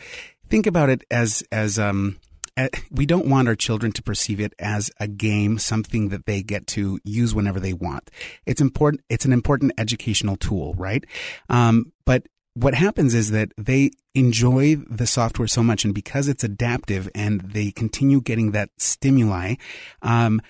think 0.50 0.68
about 0.68 0.90
it 0.90 1.04
as, 1.12 1.44
as, 1.52 1.80
um, 1.80 2.20
eh, 2.56 2.70
we 2.92 3.06
don't 3.06 3.28
want 3.28 3.48
our 3.48 3.56
children 3.56 3.92
to 3.94 4.04
perceive 4.04 4.40
it 4.40 4.54
as 4.60 4.92
a 5.00 5.08
game, 5.08 5.58
something 5.60 6.10
that 6.10 6.26
they 6.26 6.44
get 6.44 6.68
to 6.68 7.00
use 7.04 7.36
whenever 7.36 7.60
they 7.60 7.74
want. 7.74 8.10
It's 8.46 8.62
important. 8.62 9.02
It's 9.10 9.26
an 9.26 9.34
important 9.34 9.74
educational 9.78 10.38
tool, 10.38 10.74
right? 10.76 11.06
Um, 11.50 11.92
but 12.06 12.28
what 12.55 12.75
happens 12.75 13.13
is 13.13 13.31
that 13.31 13.51
they 13.57 13.91
enjoy 14.13 14.75
the 14.75 15.07
software 15.07 15.48
so 15.48 15.63
much, 15.63 15.86
and 15.86 15.93
because 15.93 16.27
it's 16.27 16.43
adaptive 16.43 17.10
and 17.15 17.41
they 17.41 17.72
continue 17.72 18.22
getting 18.22 18.51
that 18.51 18.69
stimuli, 18.77 19.55
um, 20.01 20.41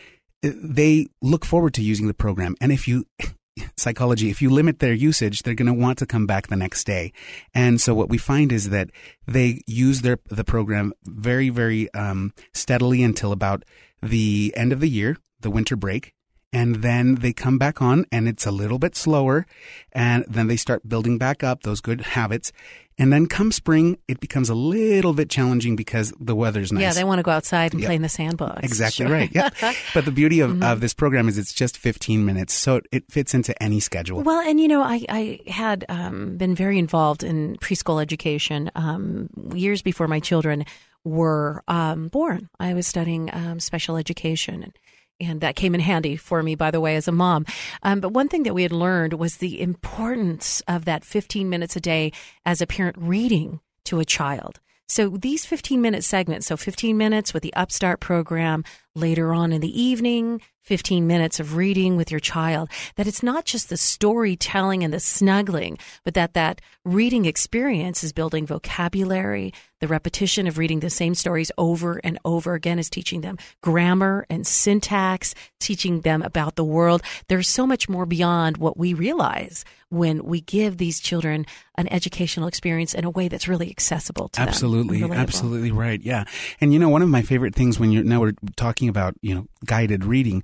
they 0.41 1.07
look 1.22 1.45
forward 1.45 1.74
to 1.75 1.81
using 1.81 2.07
the 2.07 2.13
program. 2.13 2.55
And 2.60 2.72
if 2.72 2.88
you 2.88 3.05
psychology, 3.77 4.29
if 4.29 4.41
you 4.41 4.50
limit 4.50 4.79
their 4.79 4.93
usage, 4.93 5.43
they're 5.43 5.53
going 5.53 5.74
to 5.74 5.74
want 5.74 5.98
to 6.00 6.05
come 6.05 6.25
back 6.25 6.48
the 6.48 6.55
next 6.55 6.83
day. 6.86 7.13
And 7.53 7.79
so 7.79 7.93
what 7.93 8.10
we 8.10 8.17
find 8.17 8.51
is 8.51 8.69
that 8.69 8.89
they 9.25 9.62
use 9.65 10.01
their 10.01 10.19
the 10.29 10.43
program 10.43 10.93
very, 11.05 11.50
very 11.50 11.93
um, 11.93 12.33
steadily 12.53 13.03
until 13.03 13.31
about 13.31 13.63
the 14.01 14.53
end 14.57 14.74
of 14.74 14.81
the 14.81 14.89
year, 14.89 15.17
the 15.39 15.51
winter 15.51 15.77
break, 15.77 16.13
and 16.53 16.77
then 16.77 17.15
they 17.15 17.33
come 17.33 17.57
back 17.57 17.81
on 17.81 18.05
and 18.12 18.27
it's 18.27 18.45
a 18.45 18.51
little 18.51 18.77
bit 18.77 18.95
slower 18.95 19.45
and 19.91 20.24
then 20.27 20.48
they 20.48 20.55
start 20.55 20.88
building 20.88 21.17
back 21.17 21.43
up 21.43 21.63
those 21.63 21.81
good 21.81 22.01
habits 22.01 22.53
and 23.00 23.12
then 23.12 23.25
come 23.25 23.51
spring 23.51 23.98
it 24.07 24.19
becomes 24.19 24.50
a 24.50 24.53
little 24.55 25.13
bit 25.13 25.29
challenging 25.29 25.75
because 25.75 26.13
the 26.19 26.36
weather's 26.36 26.72
nice 26.72 26.81
yeah 26.81 26.93
they 26.93 27.03
want 27.03 27.19
to 27.19 27.24
go 27.24 27.31
outside 27.31 27.74
and 27.74 27.81
yep. 27.81 27.88
play 27.88 27.95
in 27.95 28.03
the 28.03 28.10
sandbox 28.10 28.63
exactly 28.63 29.05
sure. 29.05 29.13
right 29.13 29.31
yeah 29.33 29.50
but 29.93 30.05
the 30.05 30.12
beauty 30.12 30.39
of, 30.39 30.51
mm-hmm. 30.51 30.63
of 30.63 30.79
this 30.79 30.93
program 30.93 31.27
is 31.27 31.38
it's 31.38 31.53
just 31.53 31.77
15 31.77 32.24
minutes 32.24 32.53
so 32.53 32.81
it 32.91 33.12
fits 33.12 33.33
into 33.33 33.62
any 33.62 33.79
schedule 33.79 34.22
well 34.22 34.39
and 34.39 34.60
you 34.60 34.67
know 34.67 34.83
i, 34.83 35.03
I 35.10 35.39
had 35.48 35.86
um, 35.89 36.38
been 36.38 36.55
very 36.55 36.77
involved 36.77 37.24
in 37.24 37.57
preschool 37.57 38.01
education 38.01 38.72
um, 38.75 39.29
years 39.53 39.81
before 39.81 40.07
my 40.07 40.19
children 40.19 40.65
were 41.03 41.63
um, 41.67 42.10
born 42.10 42.50
i 42.60 42.74
was 42.74 42.86
studying 42.86 43.33
um, 43.33 43.60
special 43.60 43.98
education 43.98 44.63
and 44.63 44.77
and 45.24 45.42
that 45.42 45.56
came 45.56 45.74
in 45.74 45.81
handy 45.81 46.16
for 46.16 46.44
me, 46.44 46.55
by 46.55 46.72
the 46.72 46.81
way, 46.81 46.96
as 46.96 47.07
a 47.07 47.12
mom. 47.12 47.46
Um, 47.81 48.00
but 48.00 48.14
one 48.14 48.29
thing 48.29 48.44
that 48.44 48.53
we 48.53 48.64
had 48.64 48.72
learned 48.72 49.14
was 49.14 49.38
the 49.38 49.62
importance 49.62 50.62
of 50.68 50.86
that 50.86 51.03
15 51.03 51.50
minutes 51.50 51.75
a 51.75 51.81
day 51.81 52.12
as 52.46 52.62
a 52.62 52.68
parent 52.68 52.98
reading 52.98 53.59
to 53.86 54.00
a 54.00 54.05
child. 54.05 54.59
So 54.88 55.09
these 55.09 55.46
15 55.46 55.81
minute 55.81 56.03
segments, 56.03 56.48
so 56.48 56.57
15 56.57 56.98
minutes 56.98 57.33
with 57.33 57.42
the 57.42 57.53
Upstart 57.55 58.00
program, 58.00 58.64
later 58.96 59.34
on 59.34 59.51
in 59.51 59.62
the 59.62 59.82
evening, 59.82 60.42
15 60.64 61.06
minutes 61.06 61.40
of 61.40 61.56
reading 61.56 61.98
with 61.98 62.10
your 62.10 62.20
child, 62.20 62.70
that 62.96 63.08
it's 63.08 63.24
not 63.24 63.46
just 63.46 63.70
the 63.70 63.77
storytelling 63.77 64.84
and 64.84 64.94
the 64.94 65.00
snuggling, 65.00 65.77
but 66.03 66.14
that 66.14 66.34
that 66.34 66.62
reading 66.86 67.25
experience 67.25 68.03
is 68.03 68.14
building 68.14 68.46
vocabulary. 68.46 69.53
The 69.82 69.88
repetition 69.90 70.48
of 70.48 70.58
reading 70.58 70.79
the 70.79 70.90
same 70.90 71.16
stories 71.16 71.51
over 71.58 72.00
and 72.06 72.18
over 72.24 72.53
again 72.53 72.79
is 72.79 72.90
teaching 72.90 73.20
them 73.20 73.38
grammar 73.62 74.25
and 74.29 74.48
syntax, 74.48 75.36
teaching 75.60 76.01
them 76.01 76.22
about 76.22 76.56
the 76.56 76.64
world. 76.64 77.01
There's 77.27 77.50
so 77.50 77.68
much 77.68 77.90
more 77.90 78.06
beyond 78.06 78.58
what 78.58 78.77
we 78.77 78.94
realize 78.94 79.66
when 79.90 80.24
we 80.24 80.40
give 80.42 80.77
these 80.77 81.00
children 81.00 81.46
an 81.75 81.92
educational 81.92 82.48
experience 82.48 82.94
in 82.94 83.03
a 83.03 83.10
way 83.10 83.27
that's 83.27 83.48
really 83.48 83.70
accessible 83.70 84.29
to 84.29 84.42
absolutely, 84.42 85.01
them. 85.01 85.12
Absolutely, 85.12 85.22
absolutely 85.22 85.72
right. 85.72 86.01
Yeah. 86.01 86.24
And 86.62 86.72
you 86.72 86.79
know, 86.79 86.90
one 86.90 87.01
of 87.01 87.10
my 87.10 87.22
favorite 87.22 87.53
things 87.53 87.79
when 87.79 87.92
you're 87.92 88.03
now 88.03 88.22
we're 88.22 88.34
talking 88.56 88.82
about, 88.87 89.15
you 89.22 89.33
know, 89.35 89.48
guided 89.65 90.05
reading. 90.05 90.43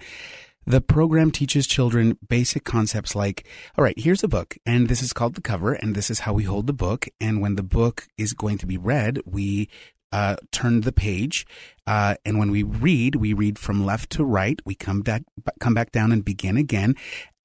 The 0.65 0.81
program 0.81 1.31
teaches 1.31 1.65
children 1.65 2.17
basic 2.27 2.63
concepts 2.63 3.15
like, 3.15 3.47
all 3.77 3.83
right, 3.83 3.97
here's 3.97 4.23
a 4.23 4.27
book, 4.27 4.57
and 4.65 4.87
this 4.87 5.01
is 5.01 5.13
called 5.13 5.35
the 5.35 5.41
cover, 5.41 5.73
and 5.73 5.95
this 5.95 6.11
is 6.11 6.21
how 6.21 6.33
we 6.33 6.43
hold 6.43 6.67
the 6.67 6.73
book. 6.73 7.07
And 7.19 7.41
when 7.41 7.55
the 7.55 7.63
book 7.63 8.07
is 8.17 8.33
going 8.33 8.59
to 8.59 8.67
be 8.67 8.77
read, 8.77 9.19
we 9.25 9.67
uh, 10.11 10.35
turn 10.51 10.81
the 10.81 10.91
page, 10.91 11.45
uh, 11.87 12.15
and 12.25 12.37
when 12.37 12.51
we 12.51 12.63
read, 12.63 13.15
we 13.15 13.33
read 13.33 13.57
from 13.57 13.85
left 13.85 14.11
to 14.11 14.23
right. 14.23 14.59
We 14.65 14.75
come 14.75 15.01
back, 15.01 15.23
come 15.59 15.73
back 15.73 15.91
down 15.91 16.11
and 16.11 16.23
begin 16.23 16.57
again. 16.57 16.95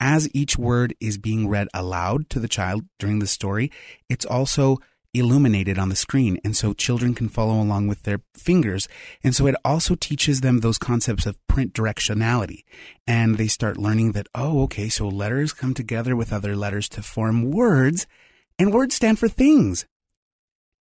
As 0.00 0.28
each 0.35 0.59
word 0.59 0.94
is 1.00 1.16
being 1.16 1.48
read 1.48 1.68
aloud 1.72 2.28
to 2.30 2.40
the 2.40 2.48
child 2.48 2.85
during 2.98 3.20
the 3.20 3.26
story, 3.26 3.70
it's 4.09 4.26
also 4.26 4.78
illuminated 5.14 5.79
on 5.79 5.88
the 5.88 5.96
screen. 5.96 6.38
And 6.44 6.57
so 6.57 6.72
children 6.72 7.14
can 7.14 7.29
follow 7.29 7.61
along 7.61 7.87
with 7.87 8.03
their 8.03 8.20
fingers. 8.35 8.88
And 9.22 9.35
so 9.35 9.46
it 9.46 9.55
also 9.64 9.94
teaches 9.94 10.40
them 10.40 10.59
those 10.59 10.79
concepts 10.79 11.24
of 11.24 11.38
print 11.46 11.72
directionality. 11.72 12.64
And 13.07 13.38
they 13.38 13.46
start 13.46 13.79
learning 13.79 14.12
that, 14.12 14.29
oh, 14.35 14.62
okay, 14.64 14.88
so 14.88 15.09
letters 15.09 15.53
come 15.53 15.72
together 15.72 16.14
with 16.16 16.33
other 16.33 16.57
letters 16.57 16.88
to 16.90 17.03
form 17.03 17.50
words, 17.50 18.07
and 18.59 18.72
words 18.72 18.94
stand 18.94 19.18
for 19.18 19.29
things. 19.29 19.87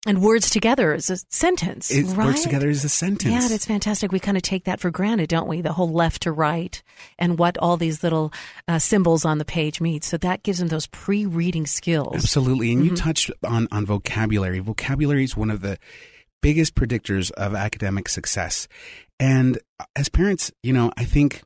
And 0.05 0.21
words 0.21 0.51
together 0.51 0.93
is 0.93 1.11
a 1.11 1.19
sentence. 1.29 1.91
It 1.93 2.05
right? 2.07 2.27
works 2.27 2.43
together 2.43 2.69
as 2.69 2.85
a 2.85 2.89
sentence. 2.89 3.33
Yeah, 3.33 3.47
that's 3.47 3.67
fantastic. 3.67 4.11
We 4.11 4.19
kind 4.19 4.37
of 4.37 4.43
take 4.43 4.65
that 4.65 4.81
for 4.81 4.91
granted, 4.91 5.29
don't 5.29 5.47
we? 5.47 5.61
The 5.61 5.73
whole 5.73 5.93
left 5.93 6.23
to 6.23 6.33
right 6.33 6.83
and 7.21 7.39
what 7.39 7.57
all 7.59 7.77
these 7.77 8.03
little 8.03 8.33
uh, 8.67 8.81
symbols 8.81 9.25
on 9.25 9.39
the 9.39 9.45
page 9.45 9.81
mean. 9.81 10.01
So 10.01 10.17
that 10.19 10.43
gives 10.43 10.59
them 10.59 10.69
those 10.69 10.89
pre-reading 10.89 11.67
skills. 11.67 12.17
Absolutely. 12.17 12.73
And 12.73 12.83
mm-hmm. 12.83 12.91
you 12.91 12.97
touched 12.97 13.31
on, 13.45 13.69
on 13.71 13.87
vocabulary. 13.87 14.59
Vocabulary 14.59 15.23
is 15.23 15.37
one 15.37 15.51
of 15.51 15.61
the 15.61 15.79
biggest 16.41 16.75
predictors 16.75 17.31
of 17.33 17.55
academic 17.55 18.09
success. 18.09 18.67
And 19.21 19.61
as 19.95 20.09
parents, 20.09 20.51
you 20.65 20.73
know, 20.73 20.91
I 20.97 21.05
think 21.05 21.43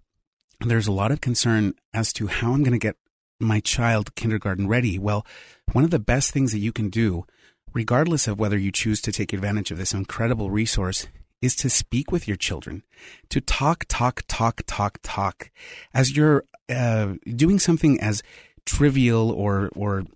there's 0.60 0.86
a 0.86 0.92
lot 0.92 1.12
of 1.12 1.20
concern 1.20 1.74
as 1.92 2.10
to 2.14 2.26
how 2.26 2.52
I'm 2.52 2.62
going 2.62 2.72
to 2.72 2.78
get 2.78 2.96
my 3.38 3.60
child 3.60 4.14
kindergarten 4.14 4.66
ready. 4.66 4.98
Well, 4.98 5.26
one 5.72 5.84
of 5.84 5.90
the 5.90 5.98
best 5.98 6.30
things 6.30 6.52
that 6.52 6.60
you 6.60 6.72
can 6.72 6.88
do 6.88 7.26
regardless 7.76 8.26
of 8.26 8.40
whether 8.40 8.56
you 8.56 8.72
choose 8.72 9.02
to 9.02 9.12
take 9.12 9.34
advantage 9.34 9.70
of 9.70 9.76
this 9.76 9.92
incredible 9.92 10.50
resource, 10.50 11.06
is 11.42 11.54
to 11.54 11.68
speak 11.68 12.10
with 12.10 12.26
your 12.26 12.36
children, 12.36 12.82
to 13.28 13.38
talk, 13.38 13.84
talk, 13.86 14.22
talk, 14.28 14.62
talk, 14.66 14.98
talk. 15.02 15.50
As 15.92 16.16
you're 16.16 16.44
uh, 16.70 17.14
doing 17.36 17.58
something 17.58 18.00
as 18.00 18.22
trivial 18.64 19.30
or 19.30 19.70
or 19.76 20.06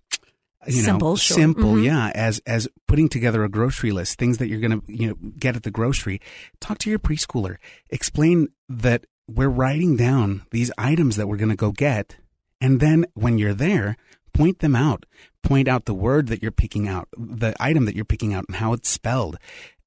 you 0.66 0.82
simple, 0.82 1.10
know 1.10 1.16
sure. 1.16 1.36
simple, 1.36 1.74
mm-hmm. 1.74 1.84
yeah, 1.84 2.10
as 2.14 2.40
as 2.46 2.66
putting 2.88 3.10
together 3.10 3.44
a 3.44 3.50
grocery 3.50 3.92
list, 3.92 4.18
things 4.18 4.38
that 4.38 4.48
you're 4.48 4.60
gonna 4.60 4.80
you 4.86 5.08
know 5.08 5.16
get 5.38 5.54
at 5.54 5.62
the 5.62 5.70
grocery. 5.70 6.18
Talk 6.60 6.78
to 6.78 6.90
your 6.90 6.98
preschooler. 6.98 7.56
Explain 7.90 8.48
that 8.70 9.04
we're 9.28 9.48
writing 9.50 9.96
down 9.96 10.46
these 10.50 10.72
items 10.78 11.16
that 11.16 11.28
we're 11.28 11.36
gonna 11.36 11.56
go 11.56 11.72
get, 11.72 12.16
and 12.58 12.80
then 12.80 13.04
when 13.12 13.36
you're 13.36 13.52
there, 13.52 13.98
point 14.32 14.60
them 14.60 14.74
out 14.74 15.04
point 15.42 15.68
out 15.68 15.84
the 15.84 15.94
word 15.94 16.28
that 16.28 16.42
you're 16.42 16.50
picking 16.50 16.88
out, 16.88 17.08
the 17.16 17.54
item 17.60 17.84
that 17.86 17.94
you're 17.94 18.04
picking 18.04 18.34
out, 18.34 18.44
and 18.48 18.56
how 18.56 18.72
it's 18.72 18.88
spelled. 18.88 19.36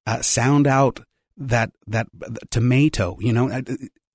Uh, 0.06 0.20
sound 0.20 0.66
out 0.66 1.00
that 1.36 1.72
that 1.86 2.06
tomato, 2.50 3.16
you 3.20 3.32
know, 3.32 3.50
uh, 3.50 3.62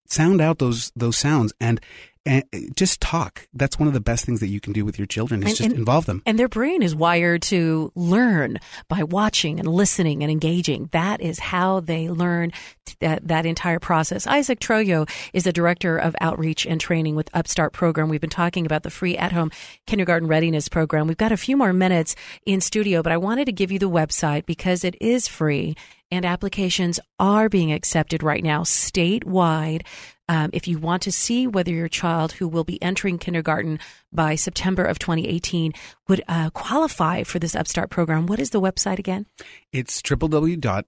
sound 0.08 0.42
out 0.42 0.60
those 0.60 0.92
those 0.96 1.18
sounds 1.18 1.54
and 1.60 1.80
and 2.26 2.44
uh, 2.54 2.60
just 2.76 3.02
talk. 3.02 3.48
That's 3.54 3.80
one 3.80 3.88
of 3.88 3.94
the 3.94 4.00
best 4.00 4.26
things 4.26 4.40
that 4.40 4.48
you 4.48 4.60
can 4.60 4.74
do 4.74 4.86
with 4.86 5.00
your 5.00 5.06
children 5.06 5.42
is 5.42 5.50
and, 5.50 5.58
just 5.58 5.70
and, 5.70 5.78
involve 5.78 6.06
them. 6.06 6.22
And 6.26 6.38
their 6.38 6.48
brain 6.48 6.82
is 6.82 6.96
wired 6.96 7.42
to 7.44 7.92
learn 7.96 8.60
by 8.88 9.04
watching 9.04 9.60
and 9.60 9.68
listening 9.68 10.22
and 10.24 10.32
engaging. 10.32 10.90
That 10.92 11.22
is 11.22 11.40
how 11.40 11.80
they 11.80 12.10
learn 12.10 12.52
that, 13.00 13.28
that 13.28 13.46
entire 13.46 13.80
process. 13.80 14.28
Isaac 14.28 14.60
Troyo 14.60 15.10
is 15.34 15.44
the 15.44 15.54
director 15.54 15.98
of 15.98 16.16
outreach 16.22 16.66
and 16.66 16.80
training 16.80 17.16
with 17.16 17.30
Upstart 17.34 17.74
program. 17.74 18.10
We've 18.10 18.22
been 18.22 18.30
talking 18.30 18.66
about 18.66 18.84
the 18.84 18.90
free 18.90 19.18
at 19.18 19.32
home 19.32 19.52
kindergarten 19.88 20.28
readiness 20.28 20.70
program. 20.70 21.08
We've 21.08 21.18
got 21.18 21.32
a 21.32 21.38
few 21.38 21.58
more 21.58 21.74
minutes 21.74 22.16
in 22.46 22.62
studio, 22.62 23.02
but 23.02 23.12
I 23.12 23.18
wanted 23.18 23.46
to 23.46 23.52
give 23.52 23.72
you 23.72 23.80
the 23.80 23.90
website 23.90 24.46
because 24.46 24.84
it 24.84 24.96
is 25.00 25.28
free 25.28 25.76
and 26.12 26.26
applications 26.26 27.00
are 27.20 27.50
being 27.50 27.72
accepted 27.72 28.24
right 28.24 28.44
now 28.44 28.64
statewide. 28.64 29.86
Um, 30.30 30.52
if 30.54 30.68
you 30.68 30.78
want 30.78 31.02
to 31.04 31.12
see 31.12 31.48
whether 31.48 31.72
your 31.72 31.90
child 31.90 32.34
who 32.34 32.48
will 32.48 32.64
be 32.64 32.82
entering 32.82 33.18
kindergarten 33.18 33.80
by 34.14 34.36
September 34.36 34.86
of 34.86 35.00
2018 35.00 35.74
would 36.08 36.24
uh, 36.28 36.52
qualify 36.52 37.24
for 37.24 37.40
this 37.40 37.56
Upstart 37.56 37.90
program, 37.90 38.28
what 38.28 38.40
is 38.40 38.52
the 38.52 38.62
website 38.62 39.00
again? 39.00 39.26
It's 39.74 40.02
www 40.04 40.86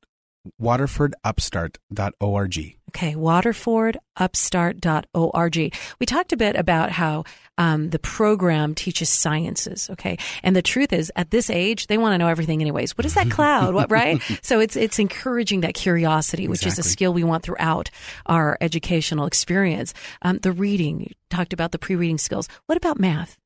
waterfordupstart.org. 0.61 2.75
Okay, 2.89 3.13
waterfordupstart.org. 3.13 5.75
We 5.99 6.05
talked 6.05 6.33
a 6.33 6.37
bit 6.37 6.57
about 6.57 6.91
how 6.91 7.23
um, 7.57 7.91
the 7.91 7.99
program 7.99 8.75
teaches 8.75 9.07
sciences. 9.09 9.89
Okay, 9.91 10.17
and 10.43 10.53
the 10.55 10.61
truth 10.61 10.91
is, 10.91 11.11
at 11.15 11.31
this 11.31 11.49
age, 11.49 11.87
they 11.87 11.97
want 11.97 12.13
to 12.13 12.17
know 12.17 12.27
everything, 12.27 12.59
anyways. 12.61 12.97
What 12.97 13.05
is 13.05 13.13
that 13.13 13.31
cloud? 13.31 13.73
what 13.73 13.89
right? 13.91 14.21
So 14.43 14.59
it's 14.59 14.75
it's 14.75 14.99
encouraging 14.99 15.61
that 15.61 15.73
curiosity, 15.73 16.47
which 16.47 16.63
exactly. 16.63 16.81
is 16.81 16.85
a 16.85 16.89
skill 16.89 17.13
we 17.13 17.23
want 17.23 17.43
throughout 17.43 17.89
our 18.25 18.57
educational 18.59 19.25
experience. 19.25 19.93
Um, 20.21 20.39
the 20.39 20.51
reading, 20.51 21.01
you 21.01 21.11
talked 21.29 21.53
about 21.53 21.71
the 21.71 21.79
pre-reading 21.79 22.17
skills. 22.17 22.49
What 22.65 22.77
about 22.77 22.99
math? 22.99 23.37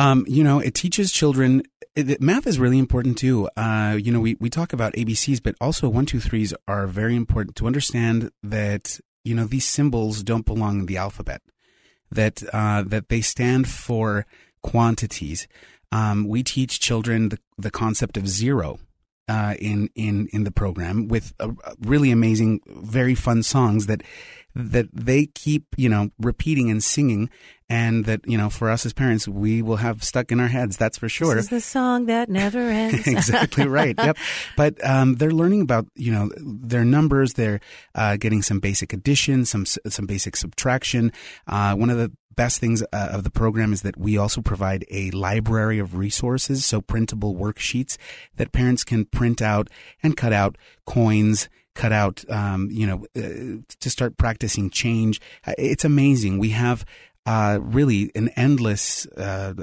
Um, 0.00 0.24
you 0.26 0.42
know, 0.42 0.60
it 0.60 0.74
teaches 0.74 1.12
children. 1.12 1.62
It, 1.94 2.22
math 2.22 2.46
is 2.46 2.58
really 2.58 2.78
important 2.78 3.18
too. 3.18 3.50
Uh, 3.54 3.98
you 4.00 4.10
know, 4.10 4.20
we, 4.20 4.34
we 4.40 4.48
talk 4.48 4.72
about 4.72 4.94
ABCs, 4.94 5.42
but 5.42 5.56
also 5.60 5.90
one, 5.90 6.06
two, 6.06 6.20
threes 6.20 6.54
are 6.66 6.86
very 6.86 7.14
important 7.14 7.54
to 7.56 7.66
understand 7.66 8.30
that, 8.42 8.98
you 9.24 9.34
know, 9.34 9.44
these 9.44 9.66
symbols 9.66 10.22
don't 10.22 10.46
belong 10.46 10.80
in 10.80 10.86
the 10.86 10.96
alphabet, 10.96 11.42
that, 12.10 12.42
uh, 12.54 12.82
that 12.86 13.10
they 13.10 13.20
stand 13.20 13.68
for 13.68 14.24
quantities. 14.62 15.46
Um, 15.92 16.26
we 16.26 16.42
teach 16.44 16.80
children 16.80 17.28
the, 17.28 17.38
the 17.58 17.70
concept 17.70 18.16
of 18.16 18.26
zero. 18.26 18.78
Uh, 19.28 19.54
in 19.60 19.88
in 19.94 20.26
in 20.32 20.42
the 20.42 20.50
program 20.50 21.06
with 21.06 21.32
a, 21.38 21.50
a 21.50 21.74
really 21.82 22.10
amazing, 22.10 22.60
very 22.66 23.14
fun 23.14 23.44
songs 23.44 23.86
that 23.86 24.02
that 24.54 24.88
they 24.92 25.26
keep, 25.26 25.66
you 25.76 25.88
know, 25.88 26.10
repeating 26.18 26.70
and 26.70 26.82
singing 26.82 27.30
and 27.68 28.04
that, 28.06 28.20
you 28.26 28.36
know, 28.36 28.50
for 28.50 28.68
us 28.68 28.84
as 28.84 28.92
parents, 28.92 29.28
we 29.28 29.62
will 29.62 29.76
have 29.76 30.02
stuck 30.02 30.32
in 30.32 30.40
our 30.40 30.48
heads, 30.48 30.76
that's 30.76 30.98
for 30.98 31.08
sure. 31.08 31.36
This 31.36 31.44
is 31.44 31.50
the 31.50 31.60
song 31.60 32.06
that 32.06 32.28
never 32.28 32.58
ends. 32.68 33.06
exactly 33.06 33.66
right. 33.68 33.94
Yep. 33.96 34.16
But 34.56 34.84
um, 34.84 35.14
they're 35.14 35.30
learning 35.30 35.62
about, 35.62 35.86
you 35.94 36.10
know, 36.10 36.30
their 36.36 36.84
numbers. 36.84 37.34
They're 37.34 37.60
uh, 37.94 38.16
getting 38.16 38.42
some 38.42 38.58
basic 38.58 38.92
addition, 38.92 39.44
some 39.44 39.64
some 39.66 40.06
basic 40.06 40.34
subtraction. 40.34 41.12
Uh, 41.46 41.76
one 41.76 41.90
of 41.90 41.96
the 41.96 42.10
best 42.40 42.58
things 42.58 42.82
uh, 42.82 42.86
of 43.12 43.22
the 43.22 43.30
program 43.30 43.70
is 43.70 43.82
that 43.82 43.98
we 43.98 44.16
also 44.16 44.40
provide 44.40 44.82
a 44.90 45.10
library 45.10 45.78
of 45.78 45.94
resources, 45.94 46.64
so 46.64 46.80
printable 46.80 47.34
worksheets 47.34 47.98
that 48.36 48.50
parents 48.50 48.82
can 48.82 49.04
print 49.04 49.42
out 49.42 49.68
and 50.02 50.16
cut 50.16 50.32
out 50.32 50.56
coins 50.86 51.50
cut 51.74 51.92
out, 51.92 52.24
um, 52.30 52.68
you 52.70 52.86
know, 52.86 53.06
uh, 53.14 53.60
to 53.78 53.90
start 53.90 54.16
practicing 54.16 54.70
change. 54.70 55.20
Uh, 55.46 55.52
it's 55.56 55.84
amazing. 55.84 56.38
We 56.38 56.50
have 56.50 56.84
uh, 57.26 57.58
really 57.60 58.10
an 58.14 58.28
endless 58.36 59.06
uh, 59.06 59.54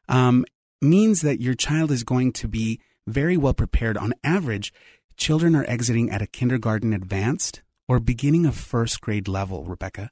um, 0.08 0.46
means 0.80 1.20
that 1.20 1.40
your 1.40 1.54
child 1.54 1.90
is 1.90 2.04
going 2.04 2.32
to 2.32 2.48
be 2.48 2.80
very 3.06 3.36
well 3.36 3.54
prepared. 3.54 3.96
On 3.98 4.14
average, 4.24 4.72
children 5.16 5.54
are 5.54 5.68
exiting 5.68 6.08
at 6.10 6.22
a 6.22 6.26
kindergarten 6.26 6.92
advanced 6.92 7.62
or 7.88 8.00
beginning 8.00 8.46
of 8.46 8.54
first 8.54 9.00
grade 9.00 9.28
level. 9.28 9.64
Rebecca. 9.64 10.10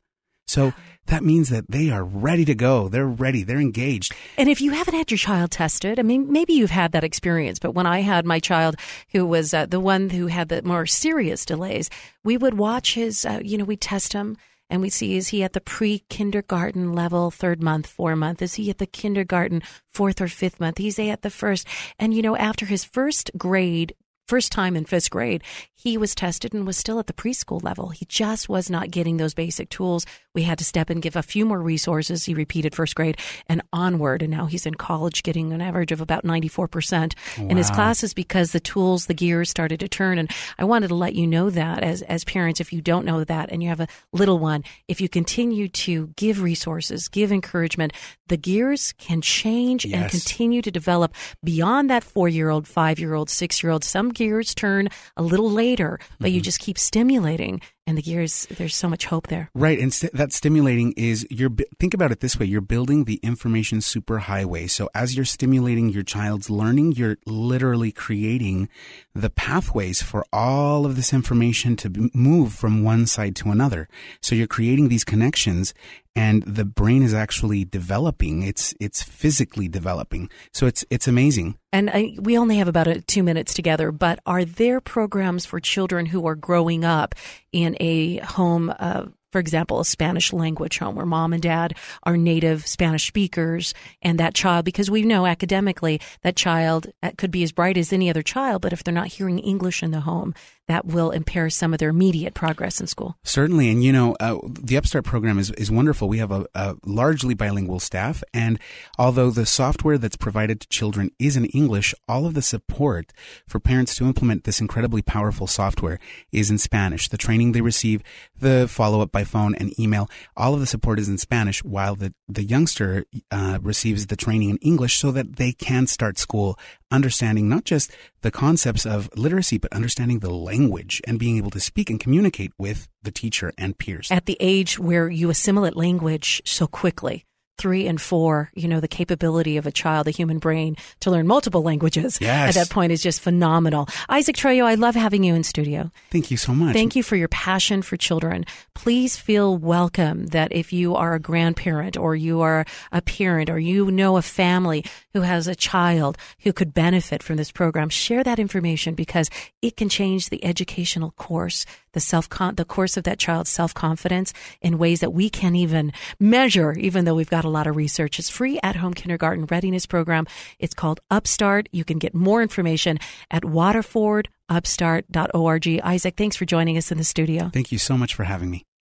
So 0.50 0.74
that 1.06 1.24
means 1.24 1.48
that 1.48 1.70
they 1.70 1.90
are 1.90 2.04
ready 2.04 2.44
to 2.44 2.54
go. 2.54 2.88
They're 2.88 3.06
ready. 3.06 3.42
They're 3.42 3.60
engaged. 3.60 4.14
And 4.36 4.48
if 4.48 4.60
you 4.60 4.72
haven't 4.72 4.94
had 4.94 5.10
your 5.10 5.18
child 5.18 5.50
tested, 5.50 5.98
I 5.98 6.02
mean, 6.02 6.30
maybe 6.30 6.52
you've 6.52 6.70
had 6.70 6.92
that 6.92 7.04
experience, 7.04 7.58
but 7.58 7.72
when 7.72 7.86
I 7.86 8.00
had 8.00 8.24
my 8.24 8.38
child 8.38 8.76
who 9.12 9.26
was 9.26 9.54
uh, 9.54 9.66
the 9.66 9.80
one 9.80 10.10
who 10.10 10.26
had 10.26 10.48
the 10.48 10.62
more 10.62 10.86
serious 10.86 11.44
delays, 11.44 11.88
we 12.24 12.36
would 12.36 12.54
watch 12.54 12.94
his, 12.94 13.24
uh, 13.24 13.40
you 13.42 13.58
know, 13.58 13.64
we'd 13.64 13.80
test 13.80 14.12
him 14.12 14.36
and 14.68 14.80
we'd 14.80 14.90
see 14.90 15.16
is 15.16 15.28
he 15.28 15.42
at 15.42 15.52
the 15.52 15.60
pre 15.60 16.00
kindergarten 16.08 16.92
level, 16.92 17.30
third 17.30 17.62
month, 17.62 17.86
four 17.86 18.14
month? 18.14 18.40
Is 18.40 18.54
he 18.54 18.70
at 18.70 18.78
the 18.78 18.86
kindergarten, 18.86 19.62
fourth 19.88 20.20
or 20.20 20.28
fifth 20.28 20.60
month? 20.60 20.78
He's 20.78 20.98
at 20.98 21.22
the 21.22 21.30
first. 21.30 21.66
And, 21.98 22.14
you 22.14 22.22
know, 22.22 22.36
after 22.36 22.66
his 22.66 22.84
first 22.84 23.30
grade 23.36 23.94
first 24.30 24.52
time 24.52 24.76
in 24.76 24.84
fifth 24.84 25.10
grade, 25.10 25.42
he 25.74 25.98
was 25.98 26.14
tested 26.14 26.54
and 26.54 26.64
was 26.64 26.76
still 26.76 27.00
at 27.00 27.08
the 27.08 27.12
preschool 27.12 27.60
level. 27.64 27.88
He 27.88 28.04
just 28.04 28.48
was 28.48 28.70
not 28.70 28.92
getting 28.92 29.16
those 29.16 29.34
basic 29.34 29.70
tools. 29.70 30.06
We 30.34 30.44
had 30.44 30.58
to 30.58 30.64
step 30.64 30.88
and 30.88 31.02
give 31.02 31.16
a 31.16 31.22
few 31.22 31.44
more 31.44 31.60
resources. 31.60 32.26
He 32.26 32.34
repeated 32.34 32.76
first 32.76 32.94
grade 32.94 33.18
and 33.48 33.60
onward. 33.72 34.22
And 34.22 34.30
now 34.30 34.46
he's 34.46 34.66
in 34.66 34.74
college 34.74 35.24
getting 35.24 35.52
an 35.52 35.60
average 35.60 35.90
of 35.90 36.00
about 36.00 36.22
94% 36.22 37.14
wow. 37.38 37.48
in 37.48 37.56
his 37.56 37.70
classes 37.70 38.14
because 38.14 38.52
the 38.52 38.60
tools, 38.60 39.06
the 39.06 39.14
gears 39.14 39.50
started 39.50 39.80
to 39.80 39.88
turn. 39.88 40.18
And 40.18 40.30
I 40.58 40.64
wanted 40.64 40.88
to 40.88 40.94
let 40.94 41.16
you 41.16 41.26
know 41.26 41.50
that 41.50 41.82
as, 41.82 42.02
as 42.02 42.22
parents, 42.22 42.60
if 42.60 42.72
you 42.72 42.80
don't 42.80 43.04
know 43.04 43.24
that 43.24 43.50
and 43.50 43.60
you 43.60 43.68
have 43.70 43.80
a 43.80 43.88
little 44.12 44.38
one, 44.38 44.62
if 44.86 45.00
you 45.00 45.08
continue 45.08 45.66
to 45.68 46.08
give 46.14 46.40
resources, 46.40 47.08
give 47.08 47.32
encouragement, 47.32 47.94
the 48.28 48.36
gears 48.36 48.92
can 48.92 49.20
change 49.20 49.84
yes. 49.84 50.00
and 50.00 50.10
continue 50.10 50.62
to 50.62 50.70
develop 50.70 51.14
beyond 51.42 51.90
that 51.90 52.04
four 52.04 52.28
year 52.28 52.48
old, 52.48 52.68
five 52.68 53.00
year 53.00 53.14
old, 53.14 53.28
six 53.28 53.62
year 53.62 53.72
old. 53.72 53.82
Some 53.82 54.10
gears 54.20 54.54
turn 54.54 54.90
a 55.16 55.22
little 55.22 55.50
later, 55.50 55.98
but 56.18 56.26
mm-hmm. 56.26 56.34
you 56.34 56.40
just 56.42 56.60
keep 56.60 56.78
stimulating 56.78 57.62
and 57.86 57.98
the 57.98 58.02
gears 58.02 58.46
there's 58.56 58.76
so 58.76 58.88
much 58.88 59.06
hope 59.06 59.26
there. 59.28 59.50
Right 59.54 59.78
and 59.78 59.92
st- 59.92 60.12
that 60.12 60.32
stimulating 60.32 60.92
is 60.96 61.26
you're 61.30 61.50
think 61.78 61.94
about 61.94 62.12
it 62.12 62.20
this 62.20 62.38
way 62.38 62.46
you're 62.46 62.60
building 62.60 63.04
the 63.04 63.16
information 63.22 63.78
superhighway. 63.78 64.70
So 64.70 64.88
as 64.94 65.16
you're 65.16 65.24
stimulating 65.24 65.88
your 65.88 66.02
child's 66.02 66.50
learning 66.50 66.92
you're 66.92 67.18
literally 67.26 67.92
creating 67.92 68.68
the 69.14 69.30
pathways 69.30 70.02
for 70.02 70.24
all 70.32 70.86
of 70.86 70.96
this 70.96 71.12
information 71.12 71.76
to 71.76 72.10
move 72.14 72.52
from 72.52 72.84
one 72.84 73.06
side 73.06 73.34
to 73.36 73.50
another. 73.50 73.88
So 74.20 74.34
you're 74.34 74.46
creating 74.46 74.88
these 74.88 75.04
connections 75.04 75.74
and 76.16 76.42
the 76.42 76.64
brain 76.64 77.02
is 77.02 77.14
actually 77.14 77.64
developing 77.64 78.42
it's 78.42 78.74
it's 78.80 79.02
physically 79.02 79.68
developing. 79.68 80.28
So 80.52 80.66
it's 80.66 80.84
it's 80.90 81.08
amazing. 81.08 81.56
And 81.72 81.88
I, 81.88 82.16
we 82.18 82.36
only 82.36 82.56
have 82.56 82.66
about 82.66 82.88
a, 82.88 83.00
two 83.00 83.22
minutes 83.22 83.54
together 83.54 83.92
but 83.92 84.18
are 84.26 84.44
there 84.44 84.80
programs 84.80 85.46
for 85.46 85.60
children 85.60 86.06
who 86.06 86.26
are 86.26 86.34
growing 86.34 86.84
up 86.84 87.14
in 87.52 87.69
a 87.78 88.18
home 88.18 88.72
uh, 88.78 89.06
for 89.32 89.38
example, 89.38 89.80
a 89.80 89.84
Spanish 89.84 90.32
language 90.32 90.78
home 90.78 90.96
where 90.96 91.06
mom 91.06 91.32
and 91.32 91.42
dad 91.42 91.76
are 92.02 92.16
native 92.16 92.66
Spanish 92.66 93.06
speakers 93.06 93.74
and 94.02 94.18
that 94.18 94.34
child, 94.34 94.64
because 94.64 94.90
we 94.90 95.02
know 95.02 95.26
academically 95.26 96.00
that 96.22 96.36
child 96.36 96.88
uh, 97.02 97.12
could 97.16 97.30
be 97.30 97.42
as 97.42 97.52
bright 97.52 97.76
as 97.76 97.92
any 97.92 98.10
other 98.10 98.22
child, 98.22 98.62
but 98.62 98.72
if 98.72 98.82
they're 98.82 98.92
not 98.92 99.06
hearing 99.06 99.38
English 99.38 99.82
in 99.82 99.92
the 99.92 100.00
home, 100.00 100.34
that 100.70 100.86
will 100.86 101.10
impair 101.10 101.50
some 101.50 101.72
of 101.72 101.80
their 101.80 101.88
immediate 101.88 102.32
progress 102.32 102.80
in 102.80 102.86
school. 102.86 103.16
Certainly. 103.24 103.70
And, 103.70 103.82
you 103.82 103.92
know, 103.92 104.16
uh, 104.20 104.38
the 104.48 104.76
Upstart 104.76 105.04
program 105.04 105.38
is, 105.38 105.50
is 105.52 105.70
wonderful. 105.70 106.08
We 106.08 106.18
have 106.18 106.30
a, 106.30 106.46
a, 106.54 106.76
largely 106.86 107.34
bilingual 107.34 107.80
staff. 107.80 108.22
And 108.32 108.58
although 108.98 109.30
the 109.30 109.46
software 109.46 109.98
that's 109.98 110.16
provided 110.16 110.60
to 110.60 110.68
children 110.68 111.10
is 111.18 111.36
in 111.36 111.46
English, 111.46 111.92
all 112.08 112.24
of 112.24 112.34
the 112.34 112.42
support 112.42 113.12
for 113.48 113.58
parents 113.58 113.96
to 113.96 114.04
implement 114.04 114.44
this 114.44 114.60
incredibly 114.60 115.02
powerful 115.02 115.48
software 115.48 115.98
is 116.30 116.50
in 116.50 116.58
Spanish. 116.58 117.08
The 117.08 117.18
training 117.18 117.50
they 117.50 117.62
receive, 117.62 118.02
the 118.38 118.68
follow 118.68 119.00
up 119.00 119.10
by 119.10 119.24
phone 119.24 119.56
and 119.56 119.78
email, 119.78 120.08
all 120.36 120.54
of 120.54 120.60
the 120.60 120.66
support 120.66 121.00
is 121.00 121.08
in 121.08 121.18
Spanish, 121.18 121.64
while 121.64 121.96
the, 121.96 122.14
the 122.28 122.44
youngster 122.44 123.04
uh, 123.32 123.58
receives 123.60 124.06
the 124.06 124.16
training 124.16 124.50
in 124.50 124.56
English 124.58 124.98
so 124.98 125.10
that 125.10 125.36
they 125.36 125.52
can 125.52 125.88
start 125.88 126.16
school 126.16 126.56
understanding 126.90 127.48
not 127.48 127.64
just 127.64 127.90
the 128.22 128.30
concepts 128.30 128.84
of 128.84 129.08
literacy, 129.16 129.58
but 129.58 129.72
understanding 129.72 130.18
the 130.18 130.30
language 130.30 131.00
and 131.06 131.18
being 131.18 131.36
able 131.36 131.50
to 131.50 131.60
speak 131.60 131.90
and 131.90 132.00
communicate 132.00 132.52
with 132.58 132.88
the 133.02 133.10
teacher 133.10 133.52
and 133.56 133.78
peers. 133.78 134.10
At 134.10 134.26
the 134.26 134.36
age 134.40 134.78
where 134.78 135.08
you 135.08 135.30
assimilate 135.30 135.76
language 135.76 136.42
so 136.44 136.66
quickly, 136.66 137.24
three 137.60 137.86
and 137.86 138.00
four, 138.00 138.50
you 138.54 138.66
know, 138.66 138.80
the 138.80 138.88
capability 138.88 139.58
of 139.58 139.66
a 139.66 139.70
child, 139.70 140.06
the 140.06 140.10
human 140.10 140.38
brain 140.38 140.76
to 141.00 141.10
learn 141.10 141.26
multiple 141.26 141.62
languages 141.62 142.18
yes. 142.20 142.48
at 142.48 142.54
that 142.54 142.72
point 142.72 142.90
is 142.90 143.02
just 143.02 143.20
phenomenal. 143.20 143.86
Isaac 144.08 144.34
Troyo, 144.34 144.64
I 144.64 144.76
love 144.76 144.94
having 144.94 145.22
you 145.22 145.34
in 145.34 145.44
studio. 145.44 145.90
Thank 146.10 146.30
you 146.30 146.38
so 146.38 146.54
much. 146.54 146.72
Thank 146.72 146.96
you 146.96 147.02
for 147.02 147.16
your 147.16 147.28
passion 147.28 147.82
for 147.82 147.98
children. 147.98 148.46
Please 148.74 149.16
feel 149.16 149.58
welcome 149.58 150.28
that 150.28 150.52
if 150.52 150.72
you 150.72 150.96
are 150.96 151.14
a 151.14 151.20
grandparent 151.20 151.98
or 151.98 152.16
you 152.16 152.40
are 152.40 152.64
a 152.92 153.02
parent 153.02 153.50
or 153.50 153.58
you 153.58 153.90
know 153.90 154.16
a 154.16 154.22
family 154.22 154.84
who 155.12 155.20
has 155.20 155.46
a 155.46 155.54
child 155.54 156.16
who 156.40 156.54
could 156.54 156.72
benefit 156.72 157.22
from 157.22 157.36
this 157.36 157.52
program, 157.52 157.90
share 157.90 158.24
that 158.24 158.38
information 158.38 158.94
because 158.94 159.28
it 159.60 159.76
can 159.76 159.90
change 159.90 160.30
the 160.30 160.42
educational 160.42 161.10
course 161.10 161.66
the 161.92 162.00
self 162.00 162.28
the 162.28 162.66
course 162.66 162.96
of 162.96 163.04
that 163.04 163.18
child's 163.18 163.50
self 163.50 163.74
confidence 163.74 164.32
in 164.60 164.78
ways 164.78 165.00
that 165.00 165.12
we 165.12 165.28
can't 165.30 165.56
even 165.56 165.92
measure, 166.18 166.72
even 166.72 167.04
though 167.04 167.14
we've 167.14 167.30
got 167.30 167.44
a 167.44 167.50
lot 167.50 167.66
of 167.66 167.76
research. 167.76 168.18
It's 168.18 168.30
free 168.30 168.58
at 168.62 168.76
home 168.76 168.94
kindergarten 168.94 169.44
readiness 169.46 169.84
program. 169.86 170.26
It's 170.58 170.74
called 170.74 171.00
Upstart. 171.10 171.68
You 171.72 171.84
can 171.84 171.98
get 171.98 172.14
more 172.14 172.42
information 172.42 172.98
at 173.30 173.42
waterfordupstart.org. 173.42 175.80
Isaac, 175.84 176.16
thanks 176.16 176.36
for 176.36 176.44
joining 176.44 176.78
us 176.78 176.92
in 176.92 176.98
the 176.98 177.04
studio. 177.04 177.50
Thank 177.52 177.72
you 177.72 177.78
so 177.78 177.98
much 177.98 178.14
for 178.14 178.24
having 178.24 178.50
me. 178.50 178.64